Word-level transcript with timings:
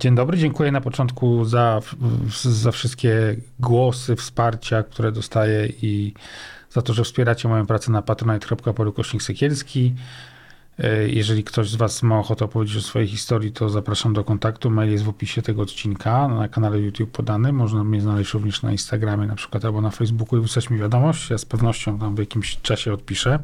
Dzień 0.00 0.14
dobry, 0.14 0.38
dziękuję 0.38 0.72
na 0.72 0.80
początku 0.80 1.44
za, 1.44 1.80
za 2.42 2.72
wszystkie 2.72 3.36
głosy, 3.60 4.16
wsparcia, 4.16 4.82
które 4.82 5.12
dostaję 5.12 5.68
i 5.82 6.14
za 6.70 6.82
to, 6.82 6.92
że 6.94 7.04
wspieracie 7.04 7.48
moją 7.48 7.66
pracę 7.66 7.92
na 7.92 8.02
patronite.pl 8.02 8.92
Sekielski. 9.20 9.94
E, 10.78 11.08
jeżeli 11.08 11.44
ktoś 11.44 11.70
z 11.70 11.76
Was 11.76 12.02
ma 12.02 12.18
ochotę 12.18 12.44
opowiedzieć 12.44 12.76
o 12.76 12.80
swojej 12.80 13.08
historii, 13.08 13.52
to 13.52 13.68
zapraszam 13.68 14.12
do 14.12 14.24
kontaktu. 14.24 14.70
Mail 14.70 14.92
jest 14.92 15.04
w 15.04 15.08
opisie 15.08 15.42
tego 15.42 15.62
odcinka, 15.62 16.28
na 16.28 16.48
kanale 16.48 16.80
YouTube 16.80 17.10
podany. 17.10 17.52
Można 17.52 17.84
mnie 17.84 18.00
znaleźć 18.00 18.32
również 18.32 18.62
na 18.62 18.72
Instagramie 18.72 19.26
na 19.26 19.34
przykład 19.34 19.64
albo 19.64 19.80
na 19.80 19.90
Facebooku 19.90 20.38
i 20.38 20.42
wysłać 20.42 20.70
mi 20.70 20.78
wiadomość. 20.78 21.30
Ja 21.30 21.38
z 21.38 21.44
pewnością 21.44 21.98
tam 21.98 22.14
w 22.14 22.18
jakimś 22.18 22.60
czasie 22.62 22.92
odpiszę. 22.92 23.38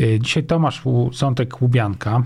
E, 0.00 0.20
dzisiaj 0.20 0.44
Tomasz 0.44 0.82
Zątek 1.12 1.62
Łubianka. 1.62 2.22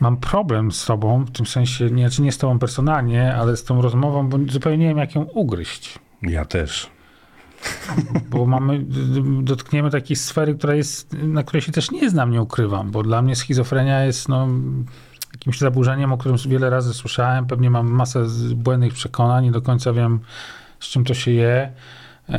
E, 0.00 0.04
mam 0.04 0.16
problem 0.16 0.72
z 0.72 0.80
sobą, 0.80 1.24
w 1.24 1.30
tym 1.30 1.46
sensie, 1.46 1.90
nie, 1.90 2.08
znaczy 2.08 2.22
nie 2.22 2.32
z 2.32 2.38
tobą 2.38 2.58
personalnie, 2.58 3.34
ale 3.34 3.56
z 3.56 3.64
tą 3.64 3.82
rozmową, 3.82 4.28
bo 4.28 4.38
zupełnie 4.48 4.78
nie 4.78 4.88
wiem, 4.88 4.98
jak 4.98 5.14
ją 5.14 5.22
ugryźć. 5.22 5.98
Ja 6.22 6.44
też. 6.44 6.90
Bo 8.30 8.46
mamy, 8.46 8.84
dotkniemy 9.42 9.90
takiej 9.90 10.16
sfery, 10.16 10.54
która 10.54 10.74
jest, 10.74 11.12
na 11.12 11.42
której 11.42 11.62
się 11.62 11.72
też 11.72 11.90
nie 11.90 12.10
znam, 12.10 12.30
nie 12.30 12.42
ukrywam, 12.42 12.90
bo 12.90 13.02
dla 13.02 13.22
mnie 13.22 13.36
schizofrenia 13.36 14.04
jest 14.04 14.28
no, 14.28 14.48
jakimś 15.32 15.58
zaburzeniem, 15.58 16.12
o 16.12 16.18
którym 16.18 16.38
wiele 16.48 16.70
razy 16.70 16.94
słyszałem. 16.94 17.46
Pewnie 17.46 17.70
mam 17.70 17.90
masę 17.90 18.26
błędnych 18.54 18.92
przekonań, 18.92 19.44
nie 19.44 19.50
do 19.50 19.62
końca 19.62 19.92
wiem, 19.92 20.20
z 20.80 20.86
czym 20.86 21.04
to 21.04 21.14
się 21.14 21.30
je. 21.30 21.72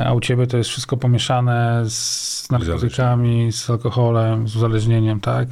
A 0.04 0.12
u 0.12 0.20
ciebie 0.20 0.46
to 0.46 0.56
jest 0.56 0.70
wszystko 0.70 0.96
pomieszane 0.96 1.82
z 1.86 2.50
narkotykami, 2.50 3.52
z 3.52 3.70
alkoholem, 3.70 4.48
z 4.48 4.56
uzależnieniem, 4.56 5.20
tak? 5.20 5.48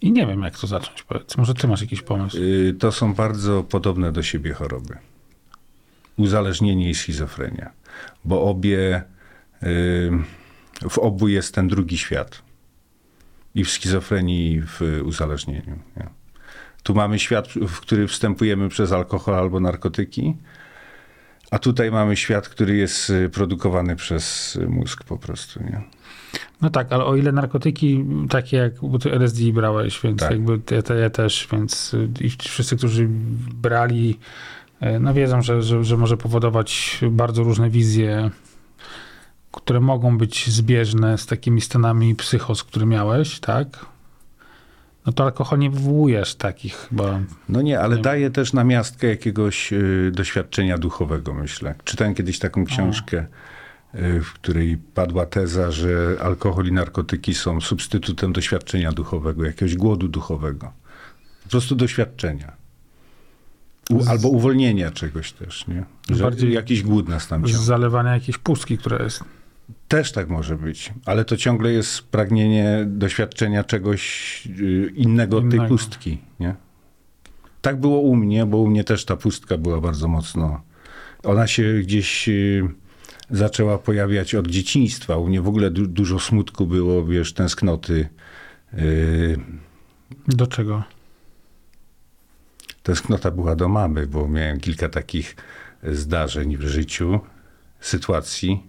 I 0.00 0.12
nie 0.12 0.26
wiem, 0.26 0.42
jak 0.42 0.58
to 0.58 0.66
zacząć. 0.66 1.02
Powiedz. 1.02 1.36
Może 1.36 1.54
ty 1.54 1.68
masz 1.68 1.80
jakiś 1.80 2.02
pomysł? 2.02 2.36
Y, 2.40 2.76
to 2.78 2.92
są 2.92 3.14
bardzo 3.14 3.62
podobne 3.62 4.12
do 4.12 4.22
siebie 4.22 4.52
choroby. 4.52 4.98
Uzależnienie 6.16 6.90
i 6.90 6.94
schizofrenia 6.94 7.70
bo 8.24 8.42
obie, 8.42 9.02
y, 9.62 10.10
w 10.88 10.98
obu 10.98 11.28
jest 11.28 11.54
ten 11.54 11.68
drugi 11.68 11.98
świat. 11.98 12.42
I 13.54 13.64
w 13.64 13.70
schizofrenii, 13.70 14.52
i 14.52 14.60
w 14.60 14.80
uzależnieniu. 15.04 15.78
Nie? 15.96 16.06
Tu 16.82 16.94
mamy 16.94 17.18
świat, 17.18 17.48
w 17.48 17.80
który 17.80 18.08
wstępujemy 18.08 18.68
przez 18.68 18.92
alkohol 18.92 19.34
albo 19.34 19.60
narkotyki, 19.60 20.36
a 21.50 21.58
tutaj 21.58 21.90
mamy 21.90 22.16
świat, 22.16 22.48
który 22.48 22.76
jest 22.76 23.10
y, 23.10 23.30
produkowany 23.30 23.96
przez 23.96 24.58
mózg 24.68 25.04
po 25.04 25.18
prostu. 25.18 25.62
Nie? 25.62 25.82
No 26.62 26.70
tak, 26.70 26.92
ale 26.92 27.04
o 27.04 27.16
ile 27.16 27.32
narkotyki 27.32 28.04
takie 28.30 28.56
jak 28.56 28.72
bo 28.82 28.98
ty 28.98 29.12
LSD 29.12 29.52
brałeś, 29.52 30.00
więc 30.04 30.20
tak. 30.20 30.30
jakby 30.30 30.60
ja, 30.70 30.94
ja, 30.94 31.10
też, 31.10 31.48
więc 31.52 31.94
y, 31.94 32.08
i 32.20 32.30
wszyscy, 32.30 32.76
którzy 32.76 33.06
brali 33.54 34.18
E, 34.80 35.00
no 35.00 35.14
wiedzą, 35.14 35.42
że, 35.42 35.62
że, 35.62 35.84
że 35.84 35.96
może 35.96 36.16
powodować 36.16 37.00
bardzo 37.10 37.42
różne 37.42 37.70
wizje, 37.70 38.30
które 39.52 39.80
mogą 39.80 40.18
być 40.18 40.50
zbieżne 40.50 41.18
z 41.18 41.26
takimi 41.26 41.60
stanami 41.60 42.14
psychos, 42.14 42.64
które 42.64 42.86
miałeś, 42.86 43.40
tak? 43.40 43.86
No 45.06 45.12
to 45.12 45.24
alkohol 45.24 45.58
nie 45.58 45.70
wywołujesz 45.70 46.34
takich 46.34 46.74
chyba. 46.74 47.20
No 47.48 47.62
nie, 47.62 47.80
ale 47.80 47.96
nie. 47.96 48.02
daje 48.02 48.30
też 48.30 48.52
namiastkę 48.52 49.06
jakiegoś 49.06 49.72
y, 49.72 50.10
doświadczenia 50.14 50.78
duchowego, 50.78 51.34
myślę. 51.34 51.74
Czytałem 51.84 52.14
kiedyś 52.14 52.38
taką 52.38 52.64
książkę, 52.64 53.18
y, 53.18 53.26
w 54.22 54.32
której 54.32 54.76
padła 54.94 55.26
teza, 55.26 55.70
że 55.70 56.16
alkohol 56.22 56.66
i 56.66 56.72
narkotyki 56.72 57.34
są 57.34 57.60
substytutem 57.60 58.32
doświadczenia 58.32 58.92
duchowego, 58.92 59.44
jakiegoś 59.44 59.76
głodu 59.76 60.08
duchowego. 60.08 60.72
Po 61.44 61.50
prostu 61.50 61.74
doświadczenia. 61.74 62.52
U, 63.90 64.04
albo 64.08 64.28
uwolnienia 64.28 64.90
czegoś 64.90 65.32
też, 65.32 65.66
nie? 65.66 65.84
Że 66.10 66.22
Bardziej 66.22 66.52
jakiś 66.52 66.82
głód 66.82 67.08
nas 67.08 67.28
tam 67.28 67.44
ciągnie. 67.44 67.64
Zalewania 67.64 68.14
jakiejś 68.14 68.38
pustki, 68.38 68.78
która 68.78 69.02
jest. 69.02 69.24
Też 69.88 70.12
tak 70.12 70.28
może 70.28 70.56
być, 70.58 70.92
ale 71.04 71.24
to 71.24 71.36
ciągle 71.36 71.72
jest 71.72 72.02
pragnienie 72.02 72.84
doświadczenia 72.86 73.64
czegoś 73.64 74.42
y, 74.60 74.92
innego, 74.94 75.38
innego. 75.38 75.58
tej 75.58 75.68
pustki, 75.68 76.18
nie? 76.40 76.54
Tak 77.62 77.80
było 77.80 78.00
u 78.00 78.16
mnie, 78.16 78.46
bo 78.46 78.58
u 78.58 78.66
mnie 78.66 78.84
też 78.84 79.04
ta 79.04 79.16
pustka 79.16 79.58
była 79.58 79.80
bardzo 79.80 80.08
mocno. 80.08 80.60
Ona 81.22 81.46
się 81.46 81.74
gdzieś 81.74 82.28
y, 82.28 82.68
zaczęła 83.30 83.78
pojawiać 83.78 84.34
od 84.34 84.46
dzieciństwa. 84.46 85.16
U 85.16 85.26
mnie 85.26 85.40
w 85.40 85.48
ogóle 85.48 85.70
du 85.70 85.86
dużo 85.86 86.18
smutku 86.20 86.66
było, 86.66 87.04
wiesz, 87.04 87.32
tęsknoty. 87.32 88.08
Y, 88.74 89.38
Do 90.28 90.46
czego? 90.46 90.82
Tęsknota 92.82 93.30
była 93.30 93.56
do 93.56 93.68
mamy, 93.68 94.06
bo 94.06 94.28
miałem 94.28 94.60
kilka 94.60 94.88
takich 94.88 95.36
zdarzeń 95.82 96.56
w 96.56 96.62
życiu, 96.62 97.20
sytuacji. 97.80 98.62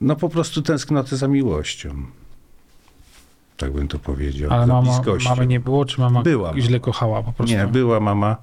No 0.00 0.16
po 0.16 0.28
prostu 0.28 0.62
tęsknoty 0.62 1.16
za 1.16 1.28
miłością. 1.28 2.06
Tak 3.56 3.72
bym 3.72 3.88
to 3.88 3.98
powiedział. 3.98 4.50
Ale 4.52 4.66
mama, 4.66 5.00
mamy 5.24 5.46
nie 5.46 5.60
było, 5.60 5.84
czy 5.84 6.00
mama 6.00 6.22
była. 6.22 6.60
źle 6.60 6.80
kochała 6.80 7.22
po 7.22 7.32
prostu? 7.32 7.56
Nie, 7.56 7.66
była 7.66 8.00
mama, 8.00 8.36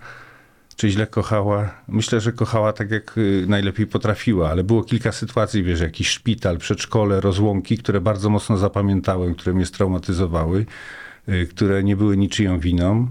czy 0.80 0.90
źle 0.90 1.08
kochała. 1.08 1.72
Myślę, 1.88 2.22
że 2.22 2.32
kochała 2.34 2.74
tak, 2.74 2.92
jak 2.92 3.18
y, 3.18 3.46
najlepiej 3.48 3.88
potrafiła, 3.88 4.50
ale 4.50 4.64
było 4.64 4.84
kilka 4.84 5.12
sytuacji, 5.12 5.64
wiesz, 5.64 5.80
jakiś 5.80 6.10
szpital, 6.10 6.58
przedszkole, 6.58 7.22
rozłąki, 7.22 7.78
które 7.78 8.02
bardzo 8.02 8.30
mocno 8.30 8.58
zapamiętałem, 8.58 9.36
które 9.36 9.54
mnie 9.54 9.66
straumatyzowały. 9.66 10.66
Y, 11.30 11.48
które 11.48 11.84
nie 11.84 11.96
były 11.96 12.18
niczyją 12.18 12.60
winą 12.60 13.08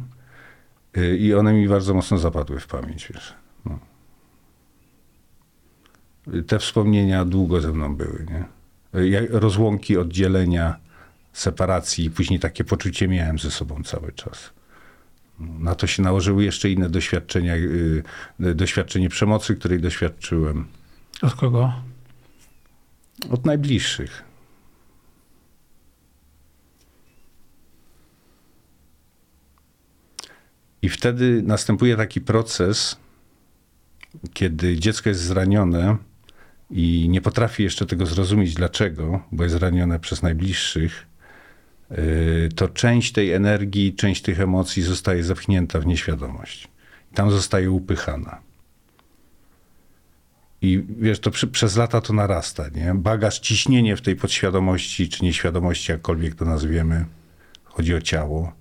y, 0.97 1.17
i 1.17 1.35
one 1.35 1.53
mi 1.53 1.69
bardzo 1.69 1.95
mocno 1.95 2.19
zapadły 2.19 2.61
w 2.61 2.67
pamięć, 2.67 3.09
wiesz. 3.15 3.35
No. 3.65 3.79
Te 6.47 6.59
wspomnienia 6.59 7.25
długo 7.25 7.61
ze 7.61 7.73
mną 7.73 7.97
były, 7.97 8.27
nie? 8.31 8.45
Rozłąki, 9.31 9.97
oddzielenia, 9.97 10.77
separacji 11.33 12.11
później 12.11 12.41
takie 12.41 12.65
poczucie 12.65 13.09
miałem 13.09 13.39
ze 13.39 13.51
sobą 13.51 13.83
cały 13.83 14.13
czas. 14.13 14.58
Na 15.39 15.75
to 15.75 15.87
się 15.87 16.03
nałożyły 16.03 16.45
jeszcze 16.45 16.71
inne 16.71 16.91
doświadczenia, 16.91 17.57
y, 17.57 18.03
doświadczenie 18.39 19.09
przemocy, 19.09 19.57
której 19.57 19.81
doświadczyłem. 19.81 20.67
Od 21.23 21.35
kogo? 21.35 21.73
Od 23.31 23.47
najbliższych. 23.47 24.25
I 30.83 30.89
wtedy 30.89 31.43
następuje 31.43 31.97
taki 31.97 32.21
proces, 32.21 32.97
kiedy 34.33 34.77
dziecko 34.77 35.09
jest 35.09 35.21
zranione 35.21 35.97
i 36.71 37.09
nie 37.09 37.21
potrafi 37.21 37.63
jeszcze 37.63 37.87
tego 37.87 38.07
zrozumieć, 38.07 38.55
dlaczego, 38.55 39.23
bo 39.33 39.43
jest 39.43 39.55
zranione 39.57 40.01
przez 40.01 40.23
najbliższych, 40.23 41.03
y, 41.03 41.08
to 42.57 42.69
część 42.69 43.13
tej 43.13 43.33
energii, 43.33 43.95
część 43.95 44.23
tych 44.23 44.41
emocji 44.41 44.83
zostaje 44.83 45.25
zepchnięta 45.25 45.81
w 45.81 45.87
nieświadomość. 45.87 46.69
Tam 47.15 47.31
zostaje 47.31 47.71
upychana. 47.71 48.41
I 50.63 50.85
wiesz, 51.01 51.21
to 51.21 51.31
przy, 51.31 51.47
przez 51.47 51.77
lata 51.77 52.01
to 52.01 52.13
narasta, 52.13 52.69
nie? 52.69 52.95
Bagaż, 52.95 53.39
ciśnienie 53.39 53.97
w 53.97 54.01
tej 54.01 54.17
podświadomości, 54.17 55.09
czy 55.09 55.25
nieświadomości, 55.25 55.93
jakkolwiek 55.93 56.35
to 56.35 56.45
nazwiemy, 56.45 57.05
chodzi 57.65 57.95
o 57.95 58.01
ciało, 58.01 58.53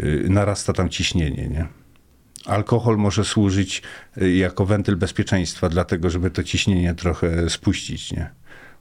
Y, 0.00 0.26
narasta 0.28 0.72
tam 0.72 0.88
ciśnienie, 0.88 1.48
nie? 1.48 1.66
Alkohol 2.46 2.96
może 2.96 3.24
służyć 3.24 3.82
y, 4.22 4.32
jako 4.32 4.66
wentyl 4.66 4.96
bezpieczeństwa, 4.96 5.68
dlatego 5.68 6.10
żeby 6.10 6.30
to 6.30 6.44
ciśnienie 6.44 6.94
trochę 6.94 7.50
spuścić, 7.50 8.12
nie? 8.12 8.30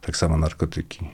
Tak 0.01 0.17
samo 0.17 0.37
narkotyki. 0.37 1.09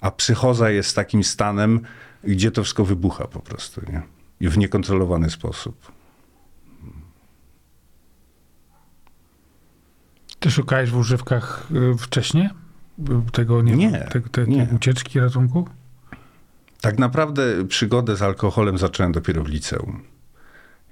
A 0.00 0.10
psychoza 0.10 0.70
jest 0.70 0.96
takim 0.96 1.24
stanem, 1.24 1.80
gdzie 2.24 2.50
to 2.50 2.62
wszystko 2.62 2.84
wybucha 2.84 3.26
po 3.26 3.40
prostu, 3.40 3.80
nie? 3.92 4.02
I 4.40 4.48
w 4.48 4.58
niekontrolowany 4.58 5.30
sposób. 5.30 5.92
Ty 10.40 10.50
szukałeś 10.50 10.90
w 10.90 10.96
używkach 10.96 11.68
y, 11.94 11.98
wcześniej? 11.98 12.48
Tego, 13.32 13.62
nie, 13.62 13.76
nie, 13.76 13.90
te, 13.90 14.20
te, 14.20 14.46
nie. 14.46 14.68
ucieczki, 14.76 15.20
ratunku? 15.20 15.68
Tak 16.80 16.98
naprawdę 16.98 17.64
przygodę 17.68 18.16
z 18.16 18.22
alkoholem 18.22 18.78
zacząłem 18.78 19.12
dopiero 19.12 19.44
w 19.44 19.48
liceum. 19.48 20.02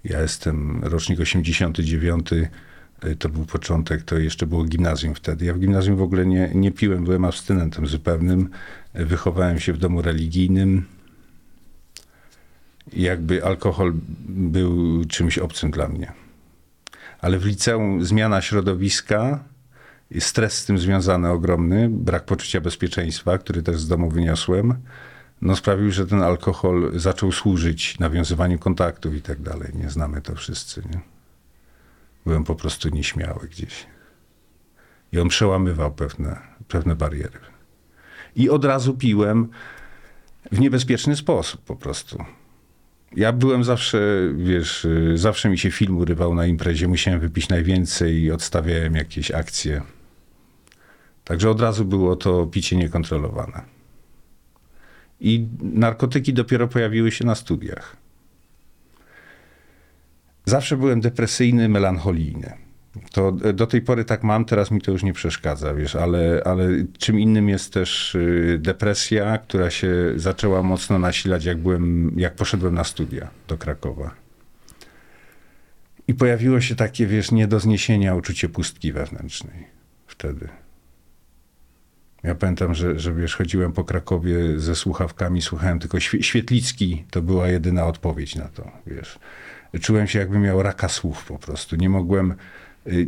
Ja 0.04 0.20
jestem 0.20 0.84
rocznik 0.84 1.20
89, 1.20 2.32
y, 2.32 3.16
to 3.18 3.28
był 3.28 3.44
początek, 3.44 4.02
to 4.02 4.18
jeszcze 4.18 4.46
było 4.46 4.64
gimnazjum 4.64 5.14
wtedy. 5.14 5.44
Ja 5.44 5.54
w 5.54 5.58
gimnazjum 5.58 5.96
w 5.96 6.02
ogóle 6.02 6.26
nie, 6.26 6.50
nie 6.54 6.72
piłem, 6.72 7.04
byłem 7.04 7.24
abstynentem 7.24 7.86
zupełnym. 7.86 8.50
Wychowałem 8.96 9.60
się 9.60 9.72
w 9.72 9.78
domu 9.78 10.02
religijnym. 10.02 10.86
Jakby 12.92 13.44
alkohol 13.44 13.92
był 14.28 15.04
czymś 15.04 15.38
obcym 15.38 15.70
dla 15.70 15.88
mnie. 15.88 16.12
Ale 17.20 17.38
w 17.38 17.44
liceum 17.44 18.04
zmiana 18.04 18.42
środowiska, 18.42 19.44
stres 20.18 20.58
z 20.58 20.64
tym 20.64 20.78
związany 20.78 21.30
ogromny, 21.30 21.88
brak 21.90 22.24
poczucia 22.24 22.60
bezpieczeństwa, 22.60 23.38
który 23.38 23.62
też 23.62 23.80
z 23.80 23.88
domu 23.88 24.10
wyniosłem, 24.10 24.74
no 25.42 25.56
sprawił, 25.56 25.92
że 25.92 26.06
ten 26.06 26.22
alkohol 26.22 26.92
zaczął 26.94 27.32
służyć 27.32 27.98
nawiązywaniu 27.98 28.58
kontaktów 28.58 29.14
i 29.14 29.22
tak 29.22 29.42
dalej. 29.42 29.72
Nie 29.74 29.90
znamy 29.90 30.20
to 30.20 30.34
wszyscy, 30.34 30.82
nie? 30.90 31.00
Byłem 32.26 32.44
po 32.44 32.54
prostu 32.54 32.88
nieśmiały 32.88 33.48
gdzieś. 33.48 33.86
I 35.12 35.18
on 35.18 35.28
przełamywał 35.28 35.94
pewne, 35.94 36.40
pewne 36.68 36.96
bariery. 36.96 37.55
I 38.36 38.50
od 38.50 38.64
razu 38.64 38.94
piłem 38.94 39.48
w 40.52 40.60
niebezpieczny 40.60 41.16
sposób 41.16 41.60
po 41.60 41.76
prostu. 41.76 42.24
Ja 43.16 43.32
byłem 43.32 43.64
zawsze, 43.64 43.98
wiesz, 44.36 44.86
zawsze 45.14 45.48
mi 45.48 45.58
się 45.58 45.70
film 45.70 45.96
urywał 45.96 46.34
na 46.34 46.46
imprezie, 46.46 46.88
musiałem 46.88 47.20
wypić 47.20 47.48
najwięcej 47.48 48.22
i 48.22 48.32
odstawiałem 48.32 48.94
jakieś 48.94 49.30
akcje. 49.30 49.82
Także 51.24 51.50
od 51.50 51.60
razu 51.60 51.84
było 51.84 52.16
to 52.16 52.46
picie 52.46 52.76
niekontrolowane. 52.76 53.62
I 55.20 55.46
narkotyki 55.60 56.32
dopiero 56.32 56.68
pojawiły 56.68 57.10
się 57.12 57.24
na 57.24 57.34
studiach. 57.34 57.96
Zawsze 60.44 60.76
byłem 60.76 61.00
depresyjny, 61.00 61.68
melancholijny. 61.68 62.65
To 63.12 63.32
do 63.32 63.66
tej 63.66 63.82
pory 63.82 64.04
tak 64.04 64.22
mam, 64.22 64.44
teraz 64.44 64.70
mi 64.70 64.80
to 64.80 64.92
już 64.92 65.02
nie 65.02 65.12
przeszkadza, 65.12 65.74
wiesz, 65.74 65.96
ale, 65.96 66.42
ale 66.44 66.68
czym 66.98 67.20
innym 67.20 67.48
jest 67.48 67.72
też 67.72 68.14
y, 68.14 68.58
depresja, 68.62 69.38
która 69.38 69.70
się 69.70 70.12
zaczęła 70.16 70.62
mocno 70.62 70.98
nasilać, 70.98 71.44
jak, 71.44 71.58
byłem, 71.58 72.12
jak 72.16 72.34
poszedłem 72.34 72.74
na 72.74 72.84
studia 72.84 73.30
do 73.48 73.58
Krakowa. 73.58 74.14
I 76.08 76.14
pojawiło 76.14 76.60
się 76.60 76.74
takie, 76.74 77.06
wiesz, 77.06 77.30
nie 77.32 77.46
do 77.46 77.60
zniesienia 77.60 78.14
uczucie 78.14 78.48
pustki 78.48 78.92
wewnętrznej 78.92 79.66
wtedy. 80.06 80.48
Ja 82.22 82.34
pamiętam, 82.34 82.74
że, 82.74 82.98
że 82.98 83.14
wiesz, 83.14 83.36
chodziłem 83.36 83.72
po 83.72 83.84
Krakowie 83.84 84.60
ze 84.60 84.74
słuchawkami, 84.74 85.42
słuchałem 85.42 85.78
tylko 85.78 85.98
świe- 85.98 86.22
Świetlicki, 86.22 87.04
to 87.10 87.22
była 87.22 87.48
jedyna 87.48 87.86
odpowiedź 87.86 88.34
na 88.36 88.48
to, 88.48 88.70
wiesz. 88.86 89.18
Czułem 89.80 90.06
się 90.06 90.18
jakbym 90.18 90.42
miał 90.42 90.62
raka 90.62 90.88
słów 90.88 91.24
po 91.24 91.38
prostu. 91.38 91.76
Nie 91.76 91.88
mogłem, 91.88 92.34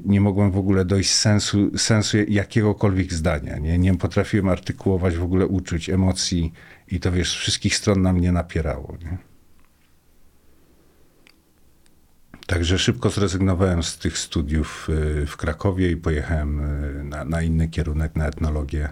nie 0.04 0.20
mogłem 0.20 0.50
w 0.50 0.58
ogóle 0.58 0.84
dojść 0.84 1.10
sensu, 1.10 1.78
sensu 1.78 2.16
jakiegokolwiek 2.28 3.12
zdania. 3.12 3.58
Nie? 3.58 3.78
nie 3.78 3.94
potrafiłem 3.94 4.48
artykułować 4.48 5.16
w 5.16 5.22
ogóle 5.22 5.46
uczuć, 5.46 5.90
emocji 5.90 6.52
i 6.88 7.00
to 7.00 7.12
wiesz, 7.12 7.30
z 7.30 7.34
wszystkich 7.34 7.76
stron 7.76 8.02
na 8.02 8.12
mnie 8.12 8.32
napierało. 8.32 8.96
Nie? 9.02 9.18
Także 12.46 12.78
szybko 12.78 13.10
zrezygnowałem 13.10 13.82
z 13.82 13.98
tych 13.98 14.18
studiów 14.18 14.88
y, 15.22 15.26
w 15.26 15.36
Krakowie 15.36 15.90
i 15.90 15.96
pojechałem 15.96 16.60
y, 16.60 17.04
na, 17.04 17.24
na 17.24 17.42
inny 17.42 17.68
kierunek, 17.68 18.16
na 18.16 18.26
etnologię. 18.26 18.88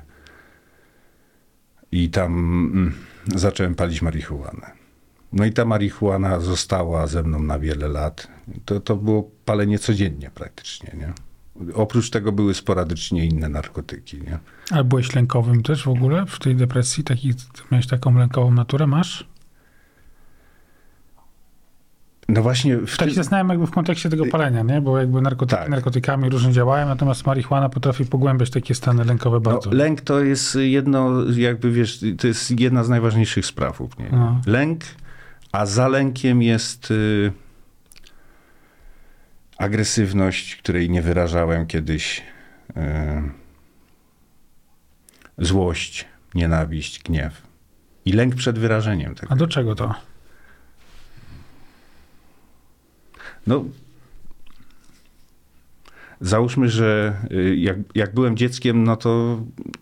I 1.93 2.11
tam 2.11 2.33
mm, 2.75 2.95
zacząłem 3.35 3.75
palić 3.75 4.03
marihuanę. 4.03 4.76
No 5.37 5.45
i 5.45 5.53
ta 5.53 5.65
marihuana 5.65 6.41
została 6.41 7.07
ze 7.07 7.23
mną 7.23 7.43
na 7.43 7.59
wiele 7.59 7.89
lat. 7.89 8.29
To, 8.65 8.81
to 8.81 8.97
było 8.97 9.31
palenie 9.45 9.79
codziennie 9.79 10.31
praktycznie, 10.35 10.93
nie? 10.99 11.13
Oprócz 11.75 12.11
tego 12.11 12.33
były 12.33 12.55
sporadycznie 12.55 13.25
inne 13.27 13.49
narkotyki, 13.49 14.21
nie? 14.21 14.39
Ale 14.71 14.85
byłeś 14.85 15.15
lękowym 15.15 15.63
też 15.63 15.85
w 15.85 15.89
ogóle 15.89 16.27
w 16.27 16.39
tej 16.39 16.57
depresji? 16.57 17.05
Taki, 17.05 17.35
miałeś 17.71 17.87
taką 17.87 18.15
lękową 18.19 18.51
naturę, 18.51 18.87
masz? 18.87 19.27
No 22.29 22.43
właśnie 22.43 22.77
w 22.77 22.97
Tak 22.97 23.09
się 23.09 23.15
zastanawiam 23.15 23.49
jakby 23.49 23.67
w 23.67 23.71
kontekście 23.71 24.11
tego 24.11 24.27
palenia, 24.27 24.63
nie? 24.63 24.81
Bo 24.81 24.99
jakby 24.99 25.21
narkotyki 25.23 25.61
Tak. 25.61 25.69
narkotykami 25.69 26.31
różnie 26.31 26.53
działają, 26.53 26.87
natomiast 26.87 27.27
marihuana 27.27 27.69
potrafi 27.69 28.05
pogłębiać 28.05 28.51
takie 28.51 28.75
stany 28.75 29.05
lękowe 29.05 29.37
no, 29.37 29.41
bardzo. 29.41 29.71
lęk 29.71 30.01
to 30.01 30.21
jest 30.21 30.55
jedno, 30.61 31.11
jakby 31.37 31.71
wiesz, 31.73 32.05
to 32.19 32.27
jest 32.27 32.61
jedna 32.61 32.85
z 32.85 32.89
najważniejszych 32.89 33.47
spraw 33.47 33.81
u 33.81 33.85
mnie. 33.99 34.09
No. 34.13 34.41
Lęk, 34.47 34.81
a 35.57 35.67
za 35.67 35.89
lękiem 35.89 36.43
jest 36.43 36.91
y, 36.91 37.33
agresywność, 39.59 40.57
której 40.57 40.91
nie 40.91 41.03
wyrażałem 41.03 41.67
kiedyś, 41.67 42.23
y, 42.71 42.83
złość, 45.39 46.05
nienawiść, 46.35 47.03
gniew. 47.03 47.43
I 48.05 48.13
lęk 48.13 48.35
przed 48.35 48.59
wyrażeniem 48.59 49.15
tego. 49.15 49.33
A 49.33 49.37
do 49.37 49.47
czego 49.47 49.75
to? 49.75 49.95
No, 53.47 53.65
załóżmy, 56.21 56.69
że 56.69 57.17
y, 57.33 57.57
jak, 57.57 57.77
jak 57.95 58.15
byłem 58.15 58.37
dzieckiem, 58.37 58.85
no 58.85 58.97
to 58.97 59.41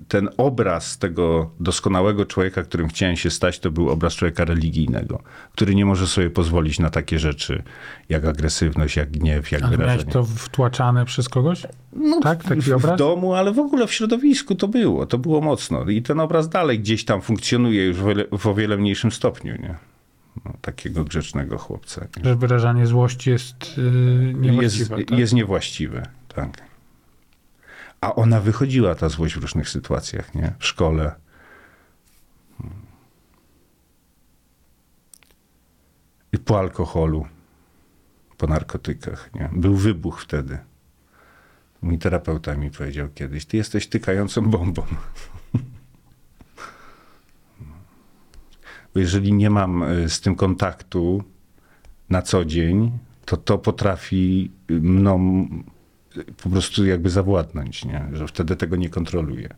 ten 0.08 0.28
obraz 0.36 0.98
tego 0.98 1.50
doskonałego 1.60 2.26
człowieka, 2.26 2.62
którym 2.62 2.88
chciałem 2.88 3.16
się 3.16 3.30
stać, 3.30 3.58
to 3.58 3.70
był 3.70 3.90
obraz 3.90 4.14
człowieka 4.14 4.44
religijnego, 4.44 5.22
który 5.52 5.74
nie 5.74 5.84
może 5.84 6.06
sobie 6.06 6.30
pozwolić 6.30 6.78
na 6.78 6.90
takie 6.90 7.18
rzeczy 7.18 7.62
jak 8.08 8.24
agresywność, 8.24 8.96
jak 8.96 9.10
gniew, 9.10 9.52
jak 9.52 9.62
Ale 9.62 9.70
miałeś 9.70 9.92
wyrażenie. 9.92 10.12
to 10.12 10.24
wtłaczane 10.24 11.04
przez 11.04 11.28
kogoś? 11.28 11.66
No, 11.92 12.20
tak? 12.20 12.44
Taki 12.44 12.60
w, 12.60 12.72
obraz? 12.72 12.94
w 12.94 12.98
domu, 12.98 13.34
ale 13.34 13.52
w 13.52 13.58
ogóle 13.58 13.86
w 13.86 13.92
środowisku 13.92 14.54
to 14.54 14.68
było, 14.68 15.06
to 15.06 15.18
było 15.18 15.40
mocno. 15.40 15.84
I 15.84 16.02
ten 16.02 16.20
obraz 16.20 16.48
dalej 16.48 16.80
gdzieś 16.80 17.04
tam 17.04 17.22
funkcjonuje 17.22 17.86
już 17.86 17.96
w 18.32 18.46
o 18.46 18.54
wiele 18.54 18.76
mniejszym 18.76 19.12
stopniu, 19.12 19.52
nie? 19.62 19.74
No, 20.44 20.52
takiego 20.60 21.04
grzecznego 21.04 21.58
chłopca. 21.58 22.06
Nie? 22.16 22.24
Że 22.24 22.36
wyrażanie 22.36 22.86
złości 22.86 23.30
jest 23.30 23.78
yy, 23.78 24.34
niewłaściwe. 24.34 24.96
jest, 24.96 25.08
tak? 25.10 25.18
jest 25.18 25.32
niewłaściwe, 25.32 26.06
tak. 26.34 26.62
A 28.00 28.14
ona 28.14 28.40
wychodziła, 28.40 28.94
ta 28.94 29.08
złość 29.08 29.34
w 29.34 29.42
różnych 29.42 29.68
sytuacjach, 29.68 30.34
nie? 30.34 30.54
W 30.58 30.66
szkole. 30.66 31.14
I 36.32 36.38
po 36.38 36.58
alkoholu, 36.58 37.26
po 38.36 38.46
narkotykach, 38.46 39.34
nie? 39.34 39.50
Był 39.52 39.76
wybuch 39.76 40.22
wtedy. 40.22 40.58
Mój 41.82 41.98
terapeuta 41.98 42.56
mi 42.56 42.70
powiedział 42.70 43.08
kiedyś, 43.14 43.46
ty 43.46 43.56
jesteś 43.56 43.86
tykającą 43.86 44.42
bombą. 44.50 44.82
Bo 48.94 49.00
jeżeli 49.00 49.32
nie 49.32 49.50
mam 49.50 49.82
y, 49.82 50.08
z 50.08 50.20
tym 50.20 50.36
kontaktu 50.36 51.24
na 52.10 52.22
co 52.22 52.44
dzień, 52.44 52.98
to 53.24 53.36
to 53.36 53.58
potrafi 53.58 54.50
mną 54.68 55.48
po 56.42 56.50
prostu 56.50 56.86
jakby 56.86 57.10
zawładnąć, 57.10 57.84
nie? 57.84 58.06
że 58.12 58.26
wtedy 58.26 58.56
tego 58.56 58.76
nie 58.76 58.88
kontroluję. 58.88 59.48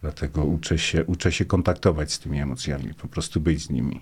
Dlatego 0.00 0.44
uczę 0.44 0.78
się, 0.78 1.04
uczę 1.04 1.32
się 1.32 1.44
kontaktować 1.44 2.12
z 2.12 2.18
tymi 2.18 2.40
emocjami, 2.40 2.94
po 2.94 3.08
prostu 3.08 3.40
być 3.40 3.62
z 3.62 3.70
nimi. 3.70 4.00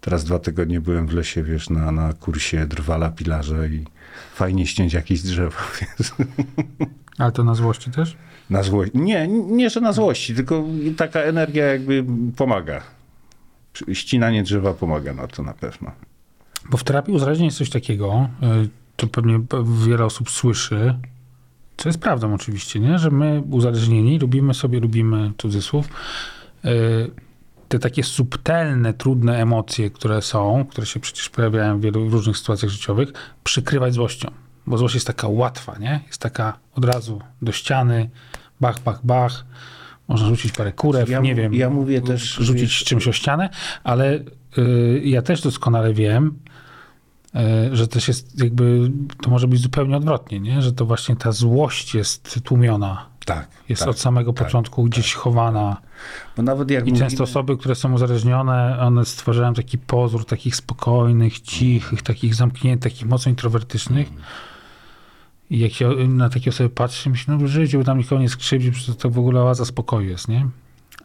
Teraz 0.00 0.24
dwa 0.24 0.38
tygodnie 0.38 0.80
byłem 0.80 1.06
w 1.06 1.12
lesie, 1.12 1.42
wiesz, 1.42 1.70
na, 1.70 1.92
na 1.92 2.12
kursie 2.12 2.66
drwala 2.66 3.10
pilarza 3.10 3.66
i 3.66 3.84
fajnie 4.34 4.66
ściąć 4.66 4.92
jakieś 4.92 5.22
drzewo. 5.22 5.58
Wiesz. 5.80 6.12
Ale 7.18 7.32
to 7.32 7.44
na 7.44 7.54
złości 7.54 7.90
też? 7.90 8.16
Na 8.50 8.62
złość. 8.62 8.92
Nie, 8.94 9.28
nie, 9.28 9.70
że 9.70 9.80
na 9.80 9.92
złości, 9.92 10.34
tylko 10.34 10.64
taka 10.96 11.20
energia 11.20 11.66
jakby 11.66 12.04
pomaga. 12.36 12.82
Ścinanie 13.92 14.42
drzewa 14.42 14.74
pomaga 14.74 15.14
na 15.14 15.26
to 15.26 15.42
na 15.42 15.54
pewno. 15.54 15.92
Bo 16.70 16.76
w 16.76 16.84
terapii 16.84 17.14
uzależnień 17.14 17.46
jest 17.46 17.58
coś 17.58 17.70
takiego, 17.70 18.28
y, 18.64 18.68
to 19.02 19.06
pewnie 19.06 19.40
wiele 19.86 20.04
osób 20.04 20.30
słyszy, 20.30 20.94
co 21.76 21.88
jest 21.88 21.98
prawdą 22.00 22.34
oczywiście, 22.34 22.80
nie? 22.80 22.98
że 22.98 23.10
my 23.10 23.42
uzależnieni 23.50 24.18
lubimy 24.18 24.54
sobie, 24.54 24.80
lubimy 24.80 25.32
cudzysłów, 25.38 25.88
y, 26.64 27.10
te 27.68 27.78
takie 27.78 28.04
subtelne, 28.04 28.94
trudne 28.94 29.38
emocje, 29.42 29.90
które 29.90 30.22
są, 30.22 30.66
które 30.70 30.86
się 30.86 31.00
przecież 31.00 31.28
pojawiają 31.28 31.78
w 31.78 31.80
wielu 31.82 32.08
różnych 32.08 32.38
sytuacjach 32.38 32.70
życiowych, 32.72 33.12
przykrywać 33.44 33.94
złością. 33.94 34.30
Bo 34.66 34.78
złość 34.78 34.94
jest 34.94 35.06
taka 35.06 35.28
łatwa, 35.28 35.78
nie? 35.78 36.00
Jest 36.06 36.18
taka 36.20 36.58
od 36.74 36.84
razu 36.84 37.20
do 37.42 37.52
ściany, 37.52 38.10
bach, 38.60 38.80
bach, 38.82 39.00
bach. 39.06 39.44
Można 40.08 40.28
rzucić 40.28 40.52
parę 40.52 40.72
kurew, 40.72 41.08
Ja 41.08 41.20
nie 41.20 41.34
wiem. 41.34 41.54
ja 41.54 41.70
mówię 41.70 42.00
też, 42.00 42.34
Rzucić 42.34 42.62
wiesz- 42.62 42.84
czymś 42.84 43.08
o 43.08 43.12
ścianę, 43.12 43.50
ale 43.84 44.24
y, 44.58 45.02
ja 45.04 45.22
też 45.22 45.40
doskonale 45.40 45.94
wiem, 45.94 46.38
że 47.72 47.88
też 47.88 48.08
jest 48.08 48.42
jakby, 48.42 48.90
to 49.22 49.30
może 49.30 49.48
być 49.48 49.60
zupełnie 49.60 49.96
odwrotnie, 49.96 50.40
nie? 50.40 50.62
Że 50.62 50.72
to 50.72 50.86
właśnie 50.86 51.16
ta 51.16 51.32
złość 51.32 51.94
jest 51.94 52.40
tłumiona 52.44 53.06
Tak. 53.24 53.48
Jest 53.68 53.80
tak. 53.82 53.88
od 53.88 53.98
samego 53.98 54.32
tak, 54.32 54.46
początku 54.46 54.84
gdzieś 54.84 55.14
chowana. 55.14 55.76
Bo 56.36 56.42
nawet 56.42 56.70
jak 56.70 56.86
I 56.86 56.90
mówimy, 56.90 57.08
często 57.08 57.24
osoby, 57.24 57.56
które 57.56 57.74
są 57.74 57.92
uzależnione, 57.92 58.78
one 58.80 59.04
stwarzają 59.04 59.54
taki 59.54 59.78
pozór 59.78 60.24
takich 60.24 60.56
spokojnych, 60.56 61.40
cichych, 61.40 62.02
takich 62.02 62.34
zamkniętych, 62.34 62.92
takich 62.92 63.08
mocno 63.08 63.30
introwertycznych. 63.30 64.12
I 65.50 65.58
jak 65.58 65.72
się 65.72 65.88
na 66.08 66.28
takie 66.28 66.50
osoby 66.50 66.70
patrzy, 66.70 67.10
myślę, 67.10 67.34
no 67.34 67.44
w 67.44 67.46
życiu 67.46 67.84
tam 67.84 67.98
nikogo 67.98 68.22
nie 68.22 68.28
skrzywdzi, 68.28 68.72
to 68.98 69.10
w 69.10 69.18
ogóle 69.18 69.40
oaza 69.40 69.64
spokoju 69.64 70.08
jest, 70.08 70.28
nie? 70.28 70.48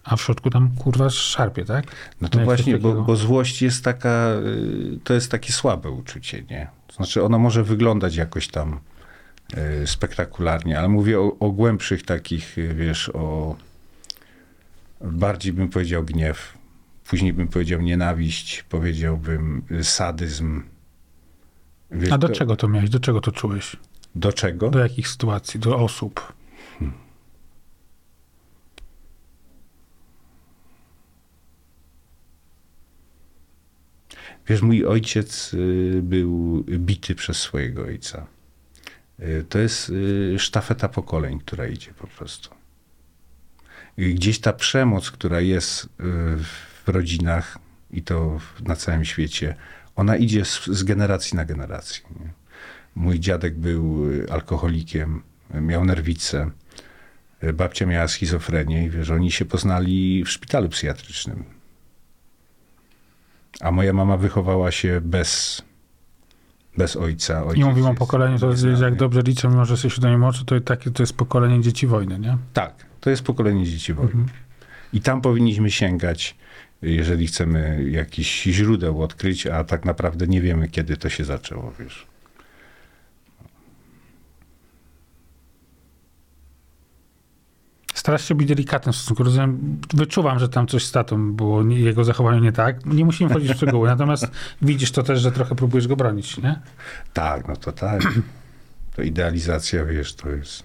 A 0.10 0.16
w 0.16 0.22
środku 0.22 0.50
tam 0.50 0.70
kurwa 0.70 1.10
szarpie, 1.10 1.66
tak? 1.66 1.86
No 2.22 2.30
to 2.30 2.38
coś 2.38 2.46
właśnie, 2.46 2.78
bo, 2.78 2.94
bo 3.02 3.16
złość 3.16 3.62
jest 3.62 3.84
taka, 3.84 4.30
y, 4.34 5.00
to 5.04 5.14
jest 5.14 5.32
takie 5.32 5.54
słabe 5.54 5.90
uczucie, 5.90 6.44
nie? 6.50 6.68
To 6.88 6.96
znaczy 6.96 7.24
ona 7.24 7.38
może 7.38 7.64
wyglądać 7.64 8.16
jakoś 8.16 8.48
tam 8.48 8.80
y, 9.84 9.88
spektakularnie, 9.88 10.80
ale 10.80 10.88
mówię 10.90 11.20
o, 11.20 11.36
o 11.40 11.52
głębszych 11.52 12.04
takich, 12.04 12.58
y, 12.58 12.74
wiesz, 12.74 13.10
o 13.10 13.56
bardziej 15.02 15.54
bym 15.54 15.70
powiedział 15.70 16.04
gniew, 16.04 16.58
później 17.10 17.34
bym 17.34 17.48
powiedział 17.48 17.82
nienawiść, 17.82 18.64
powiedziałbym 18.70 19.62
sadyzm. 19.84 20.64
Wiesz, 21.92 22.12
A 22.12 22.18
do 22.18 22.28
to- 22.28 22.34
czego 22.34 22.56
to 22.56 22.68
miałeś? 22.68 22.90
Do 22.90 23.00
czego 23.00 23.22
to 23.22 23.32
czułeś? 23.32 23.76
Do 24.16 24.34
czego? 24.34 24.70
Do 24.70 24.80
jakich 24.80 25.08
sytuacji? 25.08 25.60
Do 25.60 25.78
osób? 25.80 26.34
Wiesz, 34.48 34.62
mój 34.62 34.86
ojciec 34.86 35.54
y, 35.54 36.00
był 36.04 36.64
bity 36.64 37.16
przez 37.16 37.38
swojego 37.38 37.84
ojca. 37.84 38.28
Y, 39.20 39.46
To 39.50 39.60
jest 39.60 39.90
y, 39.90 40.36
sztafeta 40.40 40.90
pokoleń, 40.90 41.40
która 41.40 41.68
idzie 41.68 41.94
po 41.94 42.08
prostu. 42.08 42.50
Gdzieś 43.98 44.40
ta 44.40 44.54
przemoc, 44.54 45.12
która 45.12 45.42
jest 45.42 45.90
w 46.86 46.88
rodzinach 46.88 47.58
i 47.92 48.02
to 48.02 48.40
na 48.62 48.76
całym 48.76 49.06
świecie, 49.06 49.56
ona 49.96 50.18
idzie 50.18 50.46
z, 50.46 50.66
z 50.66 50.84
generacji 50.84 51.38
na 51.38 51.46
generację. 51.46 52.02
Nie? 52.20 52.34
Mój 52.96 53.20
dziadek 53.20 53.58
był 53.58 54.06
alkoholikiem, 54.32 55.22
miał 55.62 55.86
nerwicę, 55.86 56.52
babcia 57.54 57.86
miała 57.86 58.08
schizofrenię 58.08 58.86
i 58.86 58.90
wiesz, 58.90 59.10
oni 59.10 59.32
się 59.32 59.46
poznali 59.46 60.24
w 60.24 60.30
szpitalu 60.30 60.70
psychiatrycznym. 60.70 61.57
A 63.62 63.72
moja 63.72 63.94
mama 63.94 64.18
wychowała 64.18 64.72
się 64.72 65.02
bez, 65.02 65.62
bez 66.78 66.96
ojca. 66.96 67.42
I 67.42 67.46
Ojciec 67.46 67.66
mówimy 67.66 67.88
o 67.88 67.94
pokoleniu, 67.94 68.40
to 68.40 68.50
jest, 68.50 68.66
jak 68.82 68.96
dobrze 68.96 69.22
liczę, 69.22 69.48
mimo 69.48 69.66
że 69.66 69.74
jesteś 69.74 69.94
siódmym 69.94 70.20
młodszy, 70.20 70.46
to, 70.46 70.62
takie, 70.62 70.92
to 70.92 71.04
jest 71.04 71.14
pokolenie 71.14 71.62
dzieci 71.62 71.88
wojny, 71.88 72.20
nie? 72.20 72.38
Tak, 72.54 72.86
to 73.02 73.10
jest 73.10 73.24
pokolenie 73.24 73.66
dzieci 73.66 73.94
wojny. 73.94 74.12
Mhm. 74.12 74.30
I 74.94 75.02
tam 75.02 75.22
powinniśmy 75.22 75.72
sięgać, 75.72 76.36
jeżeli 76.82 77.28
chcemy 77.28 77.86
jakiś 77.92 78.44
źródeł 78.44 79.04
odkryć, 79.04 79.48
a 79.48 79.64
tak 79.64 79.86
naprawdę 79.86 80.28
nie 80.28 80.42
wiemy, 80.42 80.68
kiedy 80.68 80.98
to 80.98 81.10
się 81.10 81.26
zaczęło, 81.26 81.74
wiesz. 81.80 82.08
Starasz 88.08 88.26
się 88.26 88.36
być 88.36 88.48
delikatny 88.48 88.92
w 88.92 88.96
stosunku. 88.96 89.24
Rozumiem, 89.24 89.80
wyczuwam, 89.94 90.40
że 90.40 90.50
tam 90.50 90.68
coś 90.68 90.86
z 90.86 90.92
tatą 90.92 91.34
było, 91.34 91.64
jego 91.64 92.04
zachowaniu 92.04 92.40
nie 92.40 92.52
tak. 92.52 92.86
Nie 92.86 93.06
musimy 93.06 93.30
wchodzić 93.30 93.52
w 93.52 93.56
szczegóły, 93.58 93.88
natomiast 93.90 94.28
widzisz 94.62 94.92
to 94.92 95.04
też, 95.04 95.20
że 95.22 95.32
trochę 95.32 95.56
próbujesz 95.56 95.88
go 95.88 95.96
bronić, 95.96 96.38
nie? 96.38 96.60
Tak, 97.14 97.48
no 97.48 97.56
to 97.56 97.72
tak. 97.72 98.02
To 98.96 99.02
idealizacja, 99.02 99.86
wiesz, 99.86 100.16
to 100.16 100.30
jest 100.30 100.64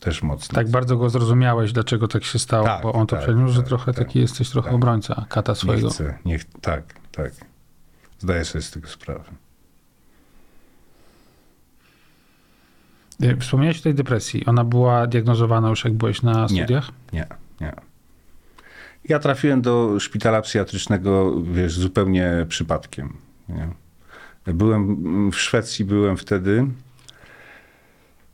też 0.00 0.22
mocno. 0.22 0.54
Tak 0.54 0.70
bardzo 0.70 0.96
go 0.96 1.10
zrozumiałeś, 1.10 1.72
dlaczego 1.72 2.08
tak 2.08 2.24
się 2.24 2.38
stało, 2.38 2.66
Tak, 2.66 2.82
bo 2.82 2.92
on 2.92 3.06
to 3.06 3.16
tak, 3.16 3.24
przeniósł, 3.24 3.54
że 3.54 3.60
tak, 3.60 3.68
trochę 3.68 3.92
tak, 3.92 4.06
taki 4.06 4.20
jesteś 4.20 4.50
trochę 4.50 4.68
tak. 4.68 4.74
obrońca 4.76 5.26
kata 5.28 5.52
nie 5.52 5.56
swojego. 5.56 5.90
chcę, 5.90 6.18
nie, 6.24 6.38
ch- 6.38 6.46
tak, 6.60 6.94
tak. 7.12 7.32
Zdaję 8.18 8.44
sobie 8.44 8.62
z 8.62 8.70
tego 8.70 8.88
sprawę. 8.88 9.24
Wspomniałeś 13.40 13.80
o 13.80 13.82
tej 13.82 13.94
depresji. 13.94 14.46
Ona 14.46 14.64
była 14.64 15.06
diagnozowana 15.06 15.68
już 15.68 15.84
jak 15.84 15.92
byłeś 15.92 16.22
na 16.22 16.42
Nie. 16.42 16.48
studiach? 16.48 16.90
Nie, 17.12 17.26
nie. 17.60 17.72
Ja 19.08 19.18
trafiłem 19.18 19.62
do 19.62 20.00
szpitala 20.00 20.42
psychiatrycznego, 20.42 21.42
wiesz, 21.42 21.78
zupełnie 21.78 22.46
przypadkiem. 22.48 23.16
Nie? 23.48 23.68
Byłem 24.54 25.30
w 25.30 25.36
Szwecji, 25.36 25.84
byłem 25.84 26.16
wtedy. 26.16 26.66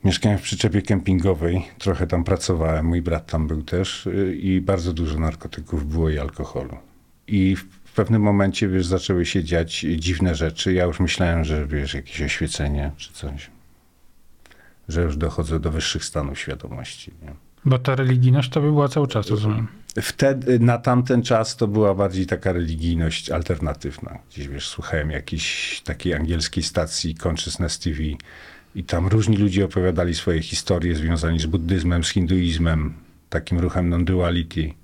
Mieszkałem 0.04 0.38
w 0.38 0.42
przyczepie 0.42 0.83
kempingowej, 0.83 1.68
trochę 1.78 2.07
tam 2.07 2.25
pracowałem, 2.25 2.87
mój 2.87 3.02
brat 3.02 3.26
tam 3.26 3.47
był 3.47 3.62
też 3.62 4.07
y, 4.07 4.37
i 4.37 4.61
bardzo 4.61 4.92
dużo 4.92 5.18
narkotyków 5.18 5.88
było 5.92 6.11
i 6.11 6.18
alkoholu. 6.18 6.76
I 7.26 7.57
w 7.57 7.92
pewnym 7.95 8.23
momencie, 8.23 8.68
wiesz, 8.68 8.87
zaczęły 8.87 9.26
się 9.26 9.45
dziać 9.45 9.87
dziwne 9.97 10.35
rzeczy. 10.35 10.73
Ja 10.73 10.85
już 10.85 11.00
myślałem, 11.00 11.45
że, 11.45 11.66
wiesz, 11.66 11.95
jakieś 11.95 12.23
oświecenie 12.23 12.90
czy 12.97 13.12
coś. 13.12 13.50
Że 14.88 15.02
już 15.02 15.16
dochodzę 15.16 15.61
do 15.61 15.71
wyższych 15.71 16.04
stanów 16.04 16.38
świadomości. 16.38 17.12
Nie? 17.23 17.35
Bo 17.64 17.78
ta 17.78 17.95
religijność 17.95 18.50
to 18.50 18.61
by 18.61 18.66
była 18.66 18.88
cały 18.88 19.09
czas, 19.09 19.30
rozumiem. 19.30 19.68
Wtedy, 20.02 20.59
na 20.59 20.78
tamten 20.78 21.23
czas 21.23 21.57
to 21.57 21.68
była 21.68 21.95
bardziej 21.95 22.26
taka 22.26 22.52
religijność 22.52 23.30
alternatywna. 23.30 24.18
Gdzieś, 24.30 24.49
wiesz, 24.49 24.68
słuchałem 24.68 25.11
jakiejś 25.11 25.80
takiej 25.85 26.14
angielskiej 26.14 26.62
stacji 26.62 27.14
Consciousness 27.26 27.78
TV 27.78 27.99
i 28.75 28.85
tam 28.85 29.07
różni 29.07 29.37
ludzie 29.37 29.64
opowiadali 29.64 30.14
swoje 30.14 30.42
historie 30.42 30.95
związane 30.95 31.38
z 31.38 31.47
buddyzmem, 31.47 32.04
z 32.04 32.09
hinduizmem, 32.09 32.95
takim 33.30 33.59
ruchem 33.59 33.88
non-duality. 33.88 34.75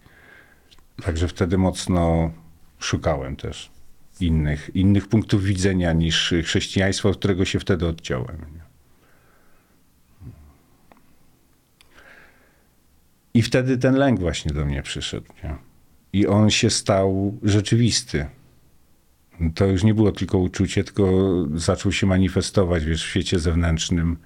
Także 1.02 1.28
wtedy 1.28 1.58
mocno 1.58 2.30
szukałem 2.78 3.36
też 3.36 3.70
innych, 4.20 4.70
innych 4.74 5.08
punktów 5.08 5.44
widzenia 5.44 5.92
niż 5.92 6.34
chrześcijaństwo, 6.44 7.08
od 7.08 7.16
którego 7.16 7.44
się 7.44 7.60
wtedy 7.60 7.86
odciąłem. 7.86 8.38
nie? 8.38 8.63
I 13.34 13.42
wtedy 13.42 13.78
ten 13.78 13.94
lęk 13.94 14.20
właśnie 14.20 14.52
do 14.52 14.64
mnie 14.64 14.82
przyszedł. 14.82 15.26
Nie? 15.44 15.54
I 16.12 16.26
on 16.26 16.50
się 16.50 16.70
stał 16.70 17.38
rzeczywisty. 17.42 18.26
To 19.54 19.66
już 19.66 19.84
nie 19.84 19.94
było 19.94 20.12
tylko 20.12 20.38
uczucie, 20.38 20.84
tylko 20.84 21.12
zaczął 21.54 21.92
się 21.92 22.06
manifestować 22.06 22.84
wiesz, 22.84 23.04
w 23.04 23.08
świecie 23.08 23.38
zewnętrznym. 23.38 24.16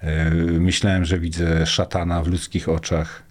E, 0.00 0.30
Myślałem, 0.60 1.04
że 1.04 1.18
widzę 1.18 1.66
szatana 1.66 2.22
w 2.22 2.28
ludzkich 2.28 2.68
oczach. 2.68 3.22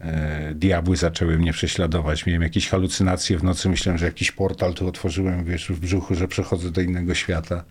E, 0.00 0.54
Diabły 0.54 0.96
zaczęły 0.96 1.38
mnie 1.38 1.52
prześladować. 1.52 2.26
Miałem 2.26 2.42
jakieś 2.42 2.68
halucynacje 2.68 3.38
w 3.38 3.44
nocy. 3.44 3.68
Myślałem, 3.68 3.98
że 3.98 4.06
jakiś 4.06 4.32
portal 4.32 4.74
tu 4.74 4.88
otworzyłem 4.88 5.44
wiesz, 5.44 5.68
w 5.72 5.80
brzuchu, 5.80 6.14
że 6.14 6.28
przechodzę 6.28 6.70
do 6.70 6.80
innego 6.80 7.14
świata. 7.14 7.64